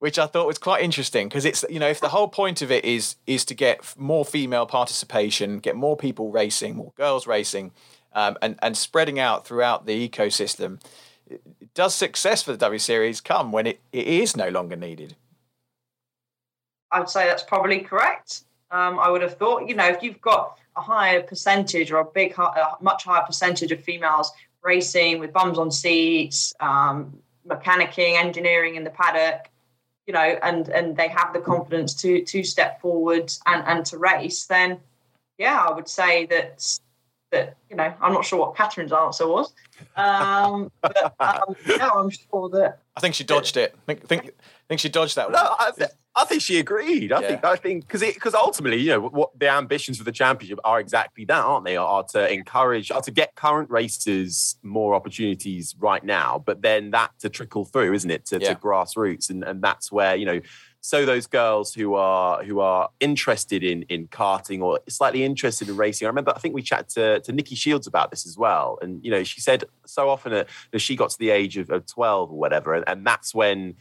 [0.00, 2.70] which I thought was quite interesting because it's you know if the whole point of
[2.70, 7.72] it is is to get more female participation, get more people racing, more girls racing,
[8.16, 10.80] um, and and spreading out throughout the ecosystem.
[11.74, 15.14] Does success for the W Series come when it, it is no longer needed?
[16.90, 18.44] I'd say that's probably correct.
[18.70, 22.04] Um, I would have thought, you know, if you've got a higher percentage or a
[22.04, 28.76] big, a much higher percentage of females racing with bums on seats, um, mechanicking, engineering
[28.76, 29.50] in the paddock,
[30.06, 33.98] you know, and and they have the confidence to to step forward and and to
[33.98, 34.80] race, then
[35.38, 36.78] yeah, I would say that
[37.36, 39.52] that you know I'm not sure what Catherine's answer was,
[39.96, 43.74] um, but um, yeah, I'm sure that I think she dodged it.
[43.76, 44.30] I think think,
[44.68, 45.32] think she dodged that one.
[45.32, 47.12] No, I, th- I think she agreed.
[47.12, 47.28] I yeah.
[47.28, 50.80] think I think because because ultimately, you know, what the ambitions for the championship are
[50.80, 51.76] exactly that, aren't they?
[51.76, 57.10] Are to encourage, are to get current racers more opportunities right now, but then that
[57.18, 58.54] to trickle through, isn't it, to, yeah.
[58.54, 60.40] to grassroots, and and that's where you know.
[60.86, 65.76] So those girls who are who are interested in in karting or slightly interested in
[65.76, 68.78] racing, I remember I think we chatted to, to Nikki Shields about this as well,
[68.80, 70.48] and you know she said so often that,
[70.80, 73.74] she got to the age of, of twelve or whatever, and, and that's when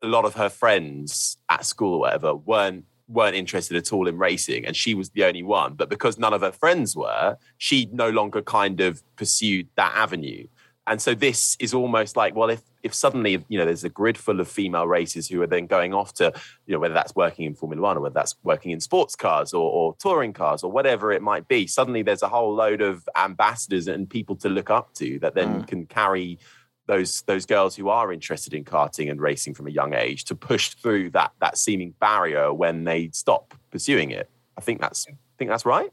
[0.00, 4.16] a lot of her friends at school or whatever weren't weren't interested at all in
[4.16, 4.64] racing.
[4.64, 5.74] And she was the only one.
[5.74, 10.46] But because none of her friends were she no longer kind of pursued that avenue
[10.86, 14.18] and so this is almost like well if if suddenly you know there's a grid
[14.18, 16.32] full of female racers who are then going off to
[16.66, 19.52] you know whether that's working in formula one or whether that's working in sports cars
[19.52, 23.08] or, or touring cars or whatever it might be suddenly there's a whole load of
[23.16, 25.66] ambassadors and people to look up to that then mm.
[25.66, 26.38] can carry
[26.86, 30.34] those those girls who are interested in karting and racing from a young age to
[30.34, 34.28] push through that that seeming barrier when they stop pursuing it.
[34.58, 35.90] I think that's I think that's right.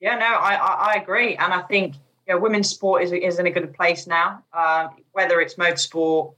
[0.00, 1.94] Yeah, no, I I, I agree, and I think
[2.28, 4.42] know, women's sport is is in a good place now.
[4.52, 6.34] Um, whether it's motorsport,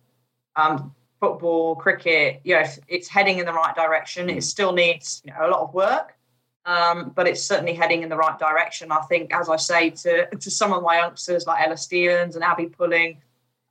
[0.57, 4.29] um, football, cricket, you know, it's, it's, heading in the right direction.
[4.29, 6.15] It still needs you know, a lot of work,
[6.67, 8.93] um, but it's certainly heading in the right direction.
[8.93, 12.45] I think, as I say to to some of my youngsters like Ella Stevens and
[12.45, 13.19] Abby Pulling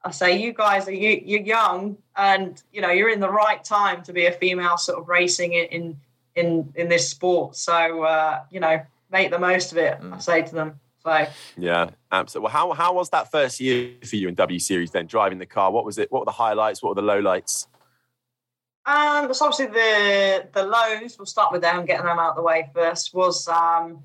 [0.05, 3.63] I say you guys are you, you're young and you know you're in the right
[3.63, 5.97] time to be a female sort of racing in
[6.35, 7.55] in in this sport.
[7.55, 9.99] So uh, you know make the most of it.
[10.01, 10.13] Mm.
[10.13, 10.79] I say to them.
[11.05, 12.45] So yeah, absolutely.
[12.45, 14.91] Well, how how was that first year for you in W Series?
[14.91, 16.11] Then driving the car, what was it?
[16.11, 16.81] What were the highlights?
[16.81, 17.67] What were the lowlights?
[18.85, 21.17] Um, so obviously the the lows.
[21.17, 23.13] We'll start with them, getting them out of the way first.
[23.13, 24.03] Was um,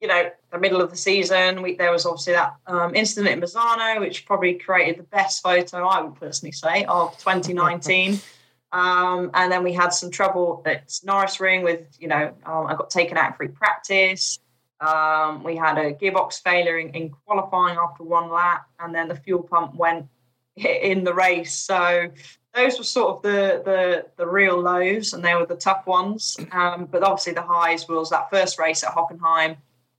[0.00, 3.40] you know, the middle of the season, we, there was obviously that um, incident in
[3.40, 8.20] Misano, which probably created the best photo, I would personally say, of 2019.
[8.72, 12.90] um, and then we had some trouble at Norisring with, you know, um, I got
[12.90, 14.38] taken out of free practice.
[14.80, 19.16] Um, we had a gearbox failure in, in, qualifying after one lap, and then the
[19.16, 20.06] fuel pump went
[20.56, 21.52] in the race.
[21.52, 22.10] So
[22.54, 26.36] those were sort of the the the real lows, and they were the tough ones.
[26.52, 29.56] Um, but obviously, the highs was that first race at Hockenheim.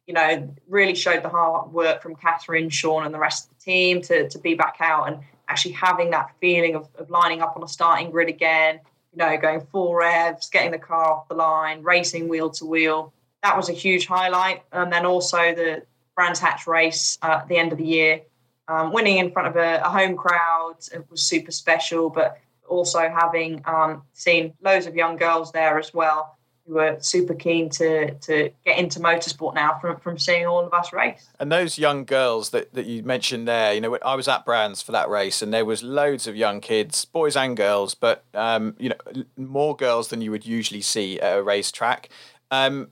[0.07, 3.63] You know, really showed the hard work from Catherine, Sean, and the rest of the
[3.63, 7.55] team to to be back out and actually having that feeling of, of lining up
[7.55, 8.79] on a starting grid again.
[9.11, 13.11] You know, going full revs, getting the car off the line, racing wheel to wheel.
[13.43, 14.63] That was a huge highlight.
[14.71, 15.83] And then also the
[16.15, 18.21] Brands Hatch race uh, at the end of the year
[18.69, 22.99] um, winning in front of a, a, home crowd it was super special, but also
[23.09, 28.13] having um, seen loads of young girls there as well who were super keen to
[28.13, 31.27] to get into motorsport now from, from seeing all of us race.
[31.39, 34.83] And those young girls that, that you mentioned there, you know, I was at Brands
[34.83, 38.75] for that race, and there was loads of young kids, boys and girls, but um,
[38.77, 42.09] you know, more girls than you would usually see at a racetrack.
[42.51, 42.89] Um,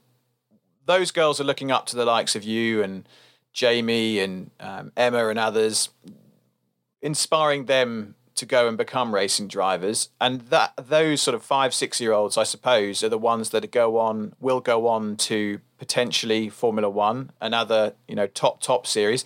[0.87, 3.07] those girls are looking up to the likes of you and
[3.53, 5.89] Jamie and um, Emma and others,
[7.01, 10.09] inspiring them to go and become racing drivers.
[10.21, 13.69] And that those sort of five, six year olds, I suppose, are the ones that
[13.71, 18.87] go on will go on to potentially Formula One and other, you know, top top
[18.87, 19.25] series.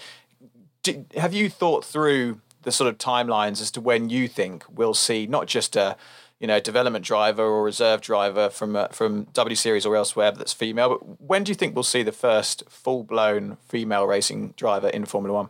[0.84, 4.94] Do, have you thought through the sort of timelines as to when you think we'll
[4.94, 5.96] see not just a
[6.42, 10.52] you know, development driver or reserve driver from uh, from W Series or elsewhere that's
[10.52, 10.90] female.
[10.90, 15.06] But when do you think we'll see the first full blown female racing driver in
[15.06, 15.50] Formula One?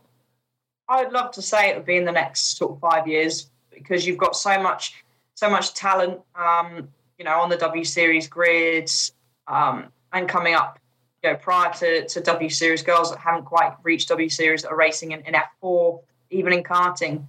[0.90, 4.06] I'd love to say it would be in the next sort of five years because
[4.06, 5.02] you've got so much
[5.36, 9.14] so much talent, um, you know, on the W Series grids
[9.48, 10.78] um, and coming up.
[11.24, 14.76] You know, prior to, to W Series girls that haven't quite reached W Series are
[14.76, 16.02] racing in, in F4,
[16.32, 17.28] even in karting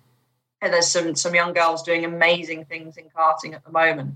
[0.70, 4.14] there's some some young girls doing amazing things in karting at the moment.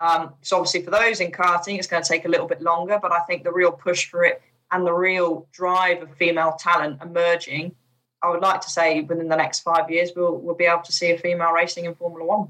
[0.00, 2.98] Um, so obviously for those in karting, it's going to take a little bit longer,
[3.00, 7.00] but I think the real push for it and the real drive of female talent
[7.00, 7.74] emerging,
[8.22, 10.92] I would like to say within the next five years, we'll we'll be able to
[10.92, 12.48] see a female racing in Formula One.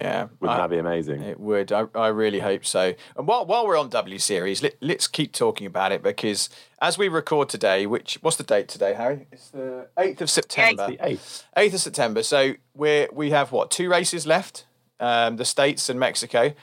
[0.00, 1.22] Yeah, wouldn't I, that be amazing?
[1.22, 1.70] It would.
[1.70, 2.94] I, I really hope so.
[3.14, 6.48] And while while we're on W Series, let, us keep talking about it because
[6.80, 9.26] as we record today, which what's the date today, Harry?
[9.30, 10.96] It's the eighth of September.
[11.00, 11.44] Eighth.
[11.56, 12.22] Eighth of September.
[12.22, 14.64] So we we have what two races left?
[14.98, 16.54] Um, the states and Mexico.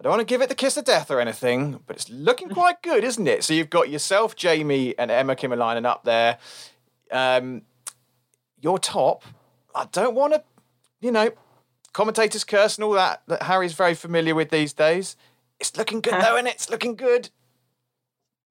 [0.00, 2.48] I don't want to give it the kiss of death or anything, but it's looking
[2.60, 3.44] quite good, isn't it?
[3.44, 6.38] So you've got yourself, Jamie, and Emma Kimiläinen up there.
[7.12, 7.62] Um,
[8.58, 9.24] your top.
[9.74, 10.42] I don't want to,
[11.02, 11.30] you know,
[11.92, 15.16] commentator's curse and all that that Harry's very familiar with these days.
[15.58, 16.54] It's looking good though, and it?
[16.54, 17.30] it's looking good.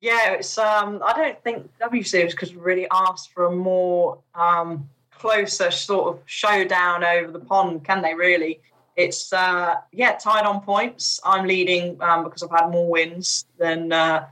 [0.02, 4.90] Yeah, it's um I don't think W Series could really ask for a more um
[5.12, 8.62] closer sort of showdown over the pond, can they really?
[8.96, 11.20] It's uh yeah, tied on points.
[11.24, 14.28] I'm leading um, because I've had more wins than uh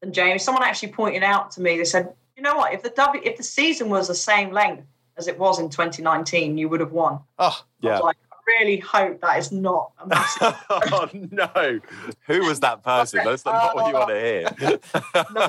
[0.00, 0.42] than James.
[0.42, 3.36] Someone actually pointed out to me, they said, you know what, if the W if
[3.36, 7.20] the season was the same length as it was in 2019, you would have won.
[7.38, 7.98] Oh, yeah.
[7.98, 10.56] like, really hope that is not a massive.
[10.70, 11.80] oh no!
[12.26, 13.20] Who was that person?
[13.24, 14.80] That's not what you want to hear.
[15.34, 15.48] no,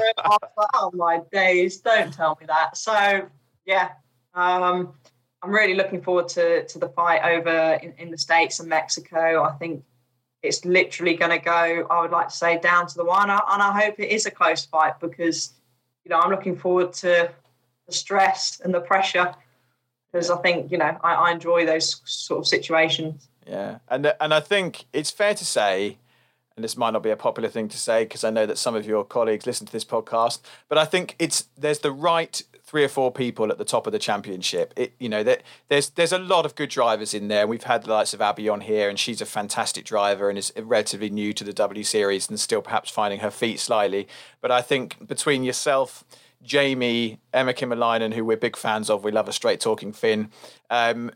[0.74, 1.78] oh my days!
[1.78, 2.78] Don't tell me that.
[2.78, 3.28] So
[3.66, 3.90] yeah,
[4.34, 4.94] um,
[5.42, 9.44] I'm really looking forward to to the fight over in, in the states and Mexico.
[9.44, 9.84] I think
[10.42, 11.88] it's literally going to go.
[11.90, 14.32] I would like to say down to the one, and I hope it is a
[14.32, 15.54] close fight because
[16.04, 17.32] you know I'm looking forward to
[17.88, 19.34] the stress and the pressure
[20.14, 23.28] because I think you know I, I, enjoy those sort of situations.
[23.48, 25.98] Yeah, and and I think it's fair to say,
[26.56, 28.76] and this might not be a popular thing to say because I know that some
[28.76, 32.84] of your colleagues listen to this podcast, but I think it's there's the right three
[32.84, 34.74] or four people at the top of the championship.
[34.78, 37.48] It you know that there's there's a lot of good drivers in there.
[37.48, 40.54] We've had the likes of Abby on here, and she's a fantastic driver and is
[40.56, 44.08] relatively new to the W Series and still perhaps finding her feet slightly.
[44.42, 46.06] But I think between yourself
[46.44, 49.04] Jamie, Emma Kimiläinen, who we're big fans of.
[49.04, 50.30] We love a straight talking Finn.
[50.70, 51.12] Um,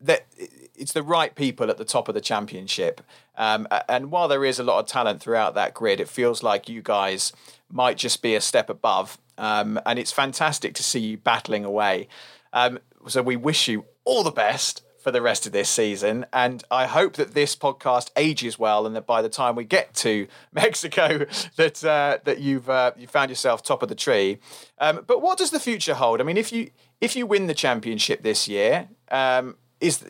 [0.00, 0.26] that
[0.74, 3.02] it's the right people at the top of the championship.
[3.36, 6.68] Um, and while there is a lot of talent throughout that grid, it feels like
[6.68, 7.32] you guys
[7.70, 9.18] might just be a step above.
[9.36, 12.08] Um, and it's fantastic to see you battling away.
[12.52, 16.26] Um, so we wish you all the best for the rest of this season.
[16.32, 19.94] And I hope that this podcast ages well, and that by the time we get
[19.94, 24.38] to Mexico, that uh, that you've uh, you found yourself top of the tree.
[24.78, 26.20] Um, but what does the future hold?
[26.20, 30.04] I mean, if you if you win the championship this year, um, is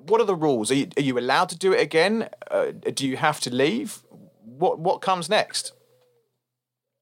[0.00, 0.70] what are the rules?
[0.70, 2.28] Are you, are you allowed to do it again?
[2.50, 4.02] Uh, do you have to leave?
[4.44, 5.72] What what comes next?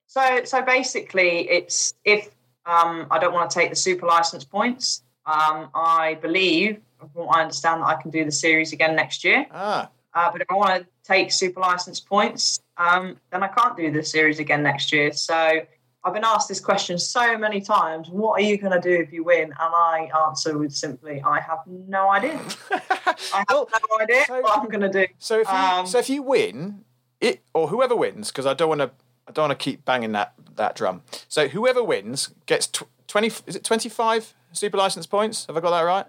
[0.06, 2.28] So so basically, it's if
[2.66, 5.02] um, I don't want to take the super license points.
[5.26, 9.24] Um, I believe from what I understand, that I can do the series again next
[9.24, 9.46] year.
[9.50, 9.90] Ah.
[10.12, 13.90] Uh, but if I want to take super license points, um, then I can't do
[13.92, 15.12] the series again next year.
[15.12, 15.60] So
[16.02, 18.08] I've been asked this question so many times.
[18.08, 19.44] What are you going to do if you win?
[19.44, 22.40] And I answer with simply, I have no idea.
[22.72, 23.66] I have no
[24.00, 25.06] idea so- what I'm going to do.
[25.18, 26.84] So if you, Um, so if you win,
[27.20, 28.90] it or whoever wins, because I don't want to,
[29.28, 31.02] I don't want to keep banging that that drum.
[31.28, 33.28] So whoever wins gets tw- twenty.
[33.46, 35.46] Is it twenty five super license points?
[35.46, 36.06] Have I got that right?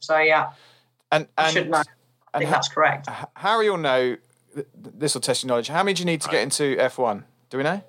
[0.00, 0.52] So yeah,
[1.10, 1.78] And I and should know.
[1.78, 1.82] I
[2.34, 3.08] and think ha- that's correct.
[3.08, 4.16] H- Harry will know.
[4.74, 5.68] This will test your knowledge.
[5.68, 7.24] How many do you need to get into F one?
[7.50, 7.82] Do we know?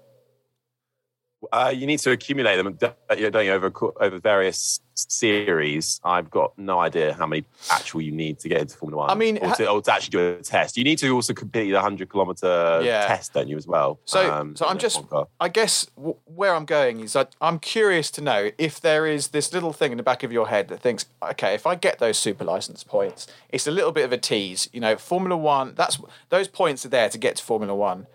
[1.51, 5.99] Uh, you need to accumulate them, don't you, over over various series.
[6.03, 9.09] I've got no idea how many actual you need to get into Formula One.
[9.09, 10.77] I mean, or to, or to actually do a test.
[10.77, 13.07] You need to also complete the hundred kilometer Yeah.
[13.07, 13.99] test, don't you, as well?
[14.05, 15.27] So, Um, so I'm just, F1.
[15.39, 19.29] I guess w- where I'm going is I, I'm curious to know if there is
[19.29, 21.99] this little thing in the back of your head that thinks, okay, if I get
[21.99, 24.69] those super license points, it's a little bit of a tease.
[24.73, 28.07] You know, Formula One, that's those points are there to get to Formula One.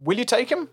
[0.00, 0.70] Will you take them?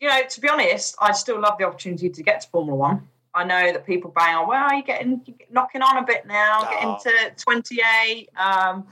[0.00, 3.08] You know, to be honest, I still love the opportunity to get to Formula One.
[3.34, 6.66] I know that people bang on, well, you're getting you're knocking on a bit now,
[6.66, 6.98] Oh.
[7.02, 8.28] getting to 28.
[8.36, 8.86] Um,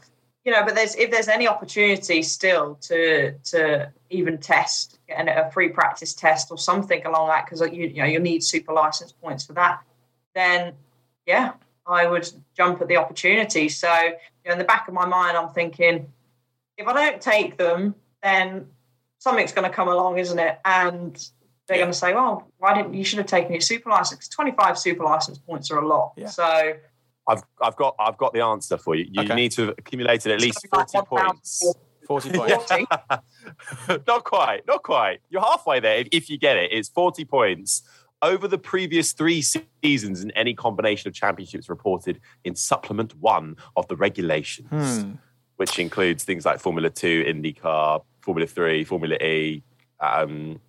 [0.44, 5.50] you know, but there's if there's any opportunity still to to even test, getting a
[5.50, 9.12] free practice test or something along that, because you you know you'll need super license
[9.12, 9.80] points for that.
[10.34, 10.72] Then,
[11.26, 11.52] yeah,
[11.86, 13.68] I would jump at the opportunity.
[13.68, 14.12] So, you
[14.46, 16.10] know, in the back of my mind, I'm thinking,
[16.78, 18.68] if I don't take them, then
[19.20, 20.58] something's going to come along, isn't it?
[20.64, 21.14] And
[21.68, 24.26] they're going to say, "Well, why didn't you should have taken your super license?
[24.28, 26.26] 25 super license points are a lot." Yeah.
[26.26, 26.72] So
[27.28, 29.06] I've I've got I've got the answer for you.
[29.10, 29.34] You Okay.
[29.36, 31.74] need to have accumulated at least Something like forty points.
[32.08, 32.72] Forty points.
[34.06, 35.20] not quite, not quite.
[35.30, 35.98] You're halfway there.
[35.98, 37.82] If, if you get it, it's 40 points
[38.22, 43.86] over the previous three seasons in any combination of championships reported in supplement one of
[43.88, 45.12] the regulations, Hmm.
[45.56, 49.62] which includes things like Formula Two, IndyCar, Formula Three, Formula E.
[50.00, 50.60] Um,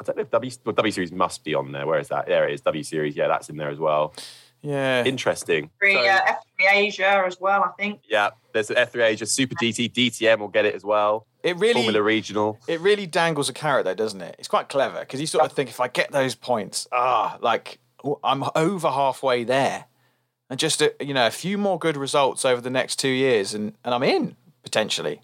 [0.00, 1.86] I don't know if W, well, w Series must be on there.
[1.86, 2.26] Where is that?
[2.26, 2.60] There it is.
[2.62, 3.16] W Series.
[3.16, 4.14] Yeah, that's in there as well.
[4.62, 5.04] Yeah.
[5.04, 5.70] Interesting.
[5.78, 6.20] Free, So- uh,
[6.60, 8.00] F3 Asia as well, I think.
[8.08, 11.26] yeah, there's the F3 Asia Super GT, DTM will get it as well.
[11.42, 12.58] It really, Formula Regional.
[12.66, 14.34] it really dangles a carrot though, doesn't it?
[14.38, 17.78] It's quite clever because you sort of think if I get those points, ah, like
[18.24, 19.84] I'm over halfway there,
[20.50, 23.54] and just a, you know a few more good results over the next two years,
[23.54, 24.34] and and I'm in
[24.64, 25.20] potentially.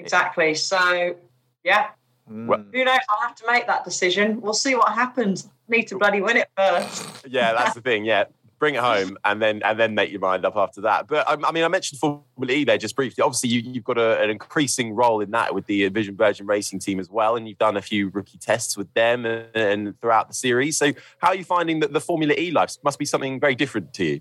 [0.00, 0.54] Exactly.
[0.54, 1.16] So,
[1.64, 1.88] yeah,
[2.26, 2.98] Well, who knows?
[3.10, 4.40] I'll have to make that decision.
[4.40, 5.48] We'll see what happens.
[5.68, 7.26] Need to bloody win it first.
[7.28, 8.04] yeah, that's the thing.
[8.04, 8.24] Yeah,
[8.60, 11.08] bring it home and then and then make your mind up after that.
[11.08, 13.22] But um, I mean, I mentioned Formula E there just briefly.
[13.22, 16.78] Obviously, you, you've got a, an increasing role in that with the Envision Virgin Racing
[16.78, 20.28] team as well, and you've done a few rookie tests with them and, and throughout
[20.28, 20.76] the series.
[20.76, 23.94] So, how are you finding that the Formula E life must be something very different
[23.94, 24.20] to you?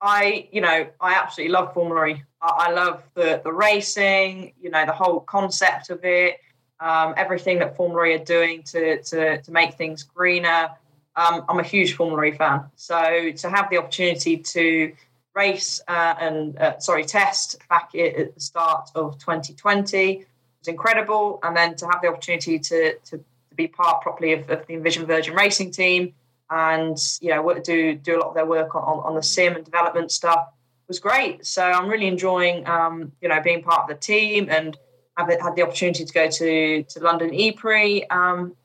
[0.00, 2.22] I, you know, I absolutely love Formula E.
[2.42, 6.40] I, love the the racing, you know, the whole concept of it,
[6.80, 10.70] um, everything that Formula E are doing to to to make things greener.
[11.14, 14.92] Um, I'm a huge Formula E fan, so to have the opportunity to
[15.34, 20.26] race uh, and uh, sorry test back at the start of 2020
[20.58, 24.50] was incredible, and then to have the opportunity to to, to be part properly of,
[24.50, 26.14] of the Envision Virgin Racing team
[26.50, 29.64] and you know do do a lot of their work on, on the sim and
[29.64, 30.48] development stuff
[30.88, 31.46] was great.
[31.46, 34.76] So I'm really enjoying um, you know being part of the team and
[35.16, 38.56] I've had the opportunity to go to to London E-Prix um,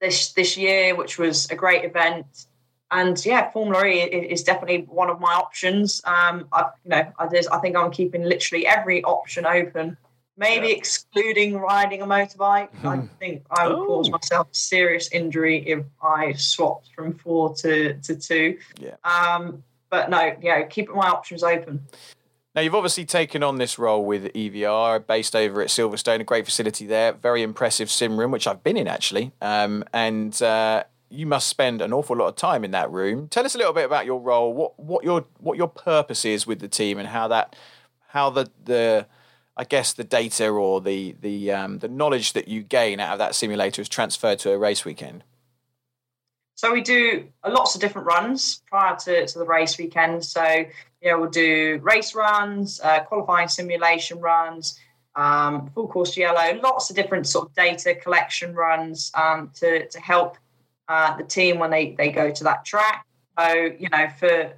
[0.00, 2.46] this this year, which was a great event.
[2.90, 6.00] And yeah, Formula E is definitely one of my options.
[6.04, 9.96] Um, I, you know, I, I think I'm keeping literally every option open.
[10.38, 12.68] Maybe excluding riding a motorbike.
[12.84, 18.14] I think I would cause myself serious injury if I swapped from four to, to
[18.14, 18.58] two.
[18.78, 18.96] Yeah.
[19.02, 21.86] Um, but no, yeah, keeping my options open.
[22.54, 26.46] Now you've obviously taken on this role with EVR, based over at Silverstone, a great
[26.46, 31.26] facility there, very impressive sim room, which I've been in actually, um, and uh, you
[31.26, 33.28] must spend an awful lot of time in that room.
[33.28, 36.46] Tell us a little bit about your role, what what your what your purpose is
[36.46, 37.54] with the team, and how that
[38.08, 39.06] how the the
[39.56, 43.18] I guess the data or the the um, the knowledge that you gain out of
[43.18, 45.24] that simulator is transferred to a race weekend.
[46.56, 50.24] So we do lots of different runs prior to, to the race weekend.
[50.24, 50.44] So,
[51.02, 54.78] you know, we'll do race runs, uh, qualifying simulation runs,
[55.14, 60.00] um, full course yellow, lots of different sort of data collection runs um, to, to
[60.00, 60.38] help
[60.88, 63.06] uh, the team when they, they go to that track.
[63.38, 64.52] So, you know, for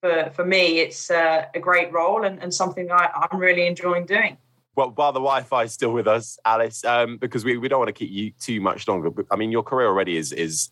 [0.00, 4.06] for, for me, it's uh, a great role and, and something I, I'm really enjoying
[4.06, 4.38] doing.
[4.76, 7.88] Well, while the Wi-Fi is still with us, Alice, um, because we, we don't want
[7.88, 9.10] to keep you too much longer.
[9.10, 10.70] But I mean, your career already is is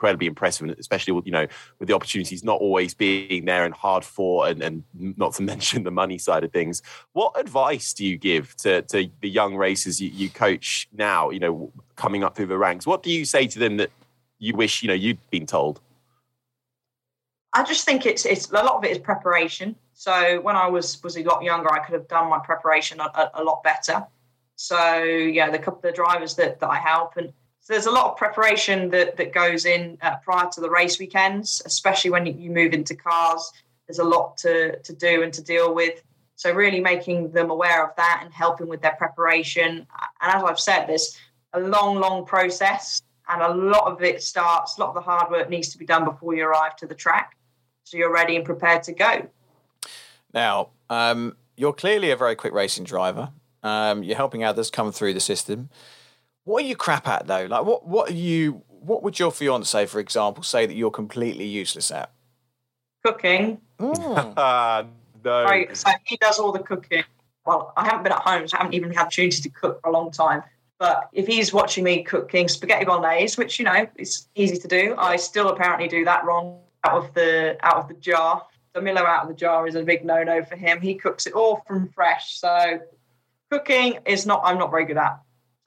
[0.00, 1.46] incredibly impressive, especially with you know
[1.78, 4.82] with the opportunities not always being there and hard fought, and, and
[5.18, 6.82] not to mention the money side of things.
[7.12, 11.28] What advice do you give to to the young racers you, you coach now?
[11.28, 12.86] You know, coming up through the ranks.
[12.86, 13.90] What do you say to them that
[14.38, 15.80] you wish you know you'd been told?
[17.52, 19.76] I just think it's it's a lot of it is preparation.
[19.92, 23.04] So when I was was a lot younger, I could have done my preparation a,
[23.04, 24.06] a, a lot better.
[24.56, 28.10] So yeah, the couple of drivers that, that I help, and so there's a lot
[28.10, 32.50] of preparation that that goes in uh, prior to the race weekends, especially when you
[32.50, 33.52] move into cars.
[33.86, 36.02] There's a lot to to do and to deal with.
[36.36, 39.86] So really making them aware of that and helping with their preparation.
[40.22, 41.18] And as I've said, there's
[41.52, 44.78] a long, long process, and a lot of it starts.
[44.78, 46.94] A lot of the hard work needs to be done before you arrive to the
[46.94, 47.36] track
[47.84, 49.28] so you're ready and prepared to go.
[50.32, 53.30] Now, um, you're clearly a very quick racing driver.
[53.62, 55.68] Um, you're helping others come through the system.
[56.44, 57.46] What are you crap at though?
[57.46, 58.62] Like, what what are you?
[58.68, 62.10] What would your fiance, for example, say that you're completely useless at?
[63.04, 63.60] Cooking.
[63.78, 64.34] Mm.
[65.24, 65.44] no.
[65.44, 67.04] Right, so he does all the cooking.
[67.44, 69.80] Well, I haven't been at home, so I haven't even had the opportunity to cook
[69.82, 70.42] for a long time.
[70.78, 74.94] But if he's watching me cooking spaghetti bolognese, which you know is easy to do,
[74.96, 78.46] I still apparently do that wrong out of the out of the jar.
[78.74, 80.80] Dolmio out of the jar is a big no no for him.
[80.80, 82.38] He cooks it all from fresh.
[82.38, 82.80] So
[83.50, 85.20] cooking is not I'm not very good at.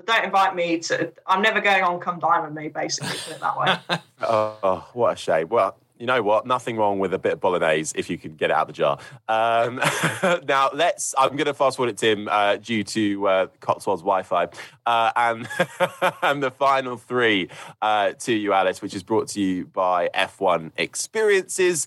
[0.06, 1.12] So don't invite me to.
[1.28, 1.99] I'm never going on.
[1.99, 2.70] Come dine with me.
[2.70, 3.99] Basically, put it that way.
[4.26, 5.49] Oh, what a shame.
[5.49, 6.47] Well, you know what?
[6.47, 8.74] Nothing wrong with a bit of bolognese if you can get it out of the
[8.74, 8.97] jar.
[9.28, 9.82] Um,
[10.47, 11.14] now, let's.
[11.18, 14.47] I'm going to fast forward it, Tim, uh, due to uh, Cotswolds Wi-Fi,
[14.86, 15.47] uh, and
[16.22, 17.49] and the final three
[17.82, 21.86] uh, to you, Alice, which is brought to you by F1 Experiences.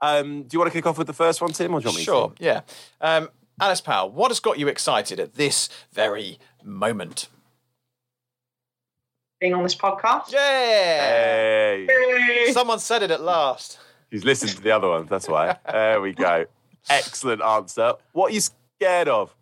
[0.00, 1.88] Um, do you want to kick off with the first one, Tim, or do you
[1.90, 2.44] want me Sure, to?
[2.44, 2.60] yeah.
[3.00, 3.28] Um,
[3.60, 7.28] Alice Powell, what has got you excited at this very moment?
[9.40, 10.32] Being on this podcast.
[10.32, 11.86] Yay!
[11.86, 12.52] Hey.
[12.52, 13.78] Someone said it at last.
[14.10, 15.08] He's listened to the other ones.
[15.08, 15.56] That's why.
[15.70, 16.46] There we go.
[16.90, 17.94] Excellent answer.
[18.12, 19.34] What are you scared of?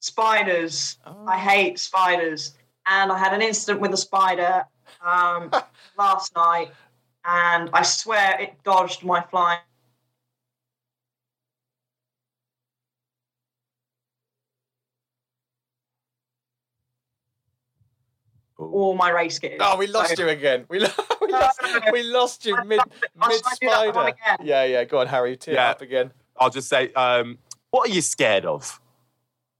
[0.00, 0.98] Spiders.
[1.26, 2.54] I hate spiders.
[2.86, 4.64] And I had an incident with a spider
[5.04, 5.50] um,
[5.98, 6.70] last night,
[7.24, 9.60] and I swear it dodged my flying.
[18.60, 19.58] All my race gears.
[19.60, 20.64] Oh, we lost So- you again.
[20.68, 20.88] We, lo-
[21.20, 21.60] we, lost,
[21.92, 22.80] we lost you mid mid
[23.18, 24.16] try to do that one spider.
[24.42, 24.84] Yeah, yeah.
[24.84, 25.36] Go on, Harry.
[25.36, 25.70] Tee it Yeah.
[25.70, 26.12] up again.
[26.38, 27.38] I'll just say, um,
[27.70, 28.80] what are you scared of?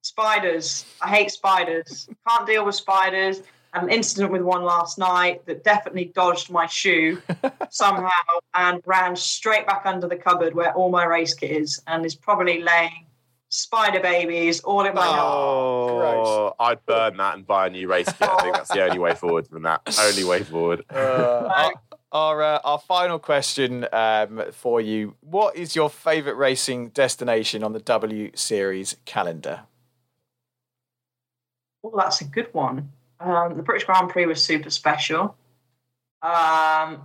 [0.03, 0.85] Spiders.
[1.01, 2.09] I hate spiders.
[2.27, 3.43] Can't deal with spiders.
[3.73, 7.23] Had an incident with one last night that definitely dodged my shoe
[7.71, 8.09] somehow
[8.55, 12.15] and ran straight back under the cupboard where all my race kit is and is
[12.17, 13.07] probably laying
[13.51, 15.19] spider babies all in my yard.
[15.21, 18.29] Oh, I'd burn that and buy a new race kit.
[18.29, 19.83] I think that's the only way forward from that.
[20.01, 20.85] Only way forward.
[20.89, 21.73] Uh, our
[22.13, 27.73] our, uh, our final question um, for you: What is your favourite racing destination on
[27.73, 29.61] the W Series calendar?
[31.85, 32.93] Oh, that's a good one.
[33.21, 35.37] Um, the British Grand Prix was super special.
[36.23, 37.03] Um,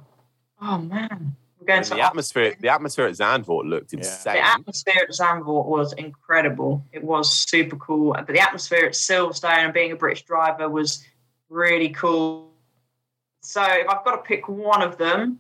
[0.62, 1.36] oh man,
[1.66, 4.36] we're going to the atmosphere, the atmosphere at Zandvoort looked insane.
[4.36, 6.86] The atmosphere at Zandvoort was incredible.
[6.92, 8.14] It was super cool.
[8.14, 11.04] But the atmosphere at Silverstone and being a British driver was
[11.50, 12.52] really cool.
[13.42, 15.40] So if I've got to pick one of them,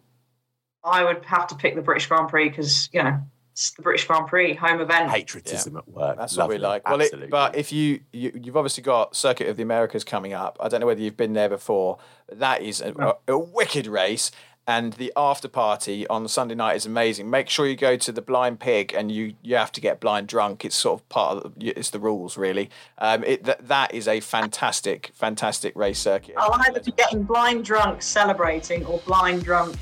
[0.83, 3.19] I would have to pick the British Grand Prix because, you know,
[3.51, 5.09] it's the British Grand Prix, home event.
[5.09, 6.17] Patriotism at work.
[6.17, 6.55] That's Lovely.
[6.55, 6.89] what we like.
[6.89, 10.57] Well, it, but if you, you you've obviously got Circuit of the Americas coming up.
[10.59, 11.97] I don't know whether you've been there before.
[12.27, 14.29] But that is a, a, a wicked race.
[14.67, 17.29] And the after party on Sunday night is amazing.
[17.29, 20.27] Make sure you go to the Blind Pig, and you you have to get blind
[20.27, 20.65] drunk.
[20.65, 22.71] It's sort of part of the, it's the rules, really.
[22.97, 26.33] Um, it that that is a fantastic, fantastic race circuit.
[26.37, 29.75] I'll either be getting blind drunk celebrating or blind drunk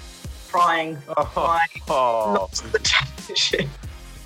[0.49, 0.97] crying.
[1.17, 2.33] I Oh.
[2.39, 3.69] lost the championship.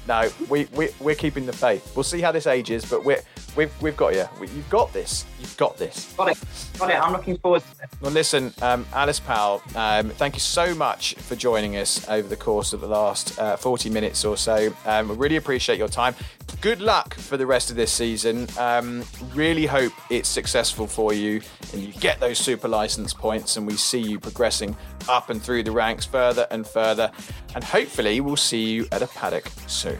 [0.07, 1.93] No, we, we we're keeping the faith.
[1.95, 3.21] We'll see how this ages, but we're
[3.55, 4.25] we've we've got you.
[4.39, 5.25] We, you've got this.
[5.39, 6.13] You've got this.
[6.15, 6.37] Got it.
[6.79, 7.01] Got it.
[7.01, 7.89] I'm looking forward to it.
[7.99, 12.35] Well, listen, um, Alice Powell, um, thank you so much for joining us over the
[12.35, 14.73] course of the last uh, 40 minutes or so.
[14.85, 16.15] Um, we really appreciate your time.
[16.61, 18.47] Good luck for the rest of this season.
[18.57, 19.03] Um,
[19.33, 21.41] really hope it's successful for you
[21.73, 24.75] and you get those super license points and we see you progressing
[25.09, 27.11] up and through the ranks further and further.
[27.55, 29.96] And hopefully, we'll see you at a paddock soon.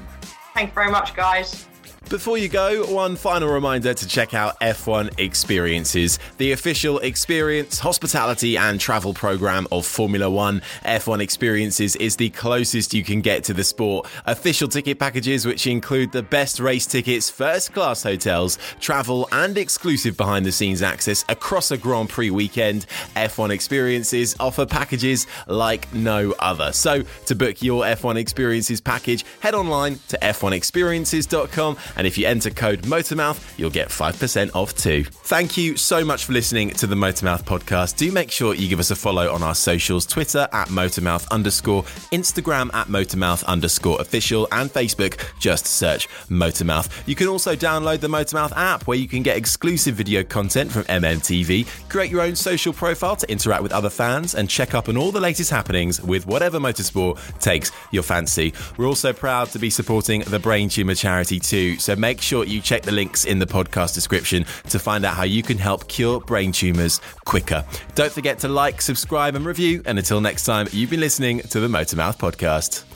[0.57, 1.67] Thank you very much, guys.
[2.09, 8.55] Before you go, one final reminder to check out F1 Experiences, the official experience, hospitality,
[8.55, 10.61] and travel program of Formula One.
[10.85, 14.07] F1 Experiences is the closest you can get to the sport.
[14.25, 20.15] Official ticket packages, which include the best race tickets, first class hotels, travel, and exclusive
[20.15, 22.85] behind the scenes access across a Grand Prix weekend.
[23.17, 26.71] F1 Experiences offer packages like no other.
[26.71, 32.49] So, to book your F1 Experiences package, head online to f1experiences.com and if you enter
[32.49, 35.03] code Motormouth, you'll get 5% off too.
[35.03, 37.97] Thank you so much for listening to the Motormouth podcast.
[37.97, 41.83] Do make sure you give us a follow on our socials Twitter at Motormouth underscore,
[42.13, 45.19] Instagram at Motormouth underscore official, and Facebook.
[45.39, 46.89] Just search Motormouth.
[47.07, 50.83] You can also download the Motormouth app where you can get exclusive video content from
[50.83, 54.97] MMTV, create your own social profile to interact with other fans, and check up on
[54.97, 58.53] all the latest happenings with whatever motorsport takes your fancy.
[58.77, 61.77] We're also proud to be supporting the Brain Tumor charity too.
[61.87, 65.23] So make sure you check the links in the podcast description to find out how
[65.23, 67.63] you can help cure brain tumours quicker.
[67.95, 69.83] Don't forget to like, subscribe, and review.
[69.85, 72.86] And until next time, you've been listening to the Motormouth podcast.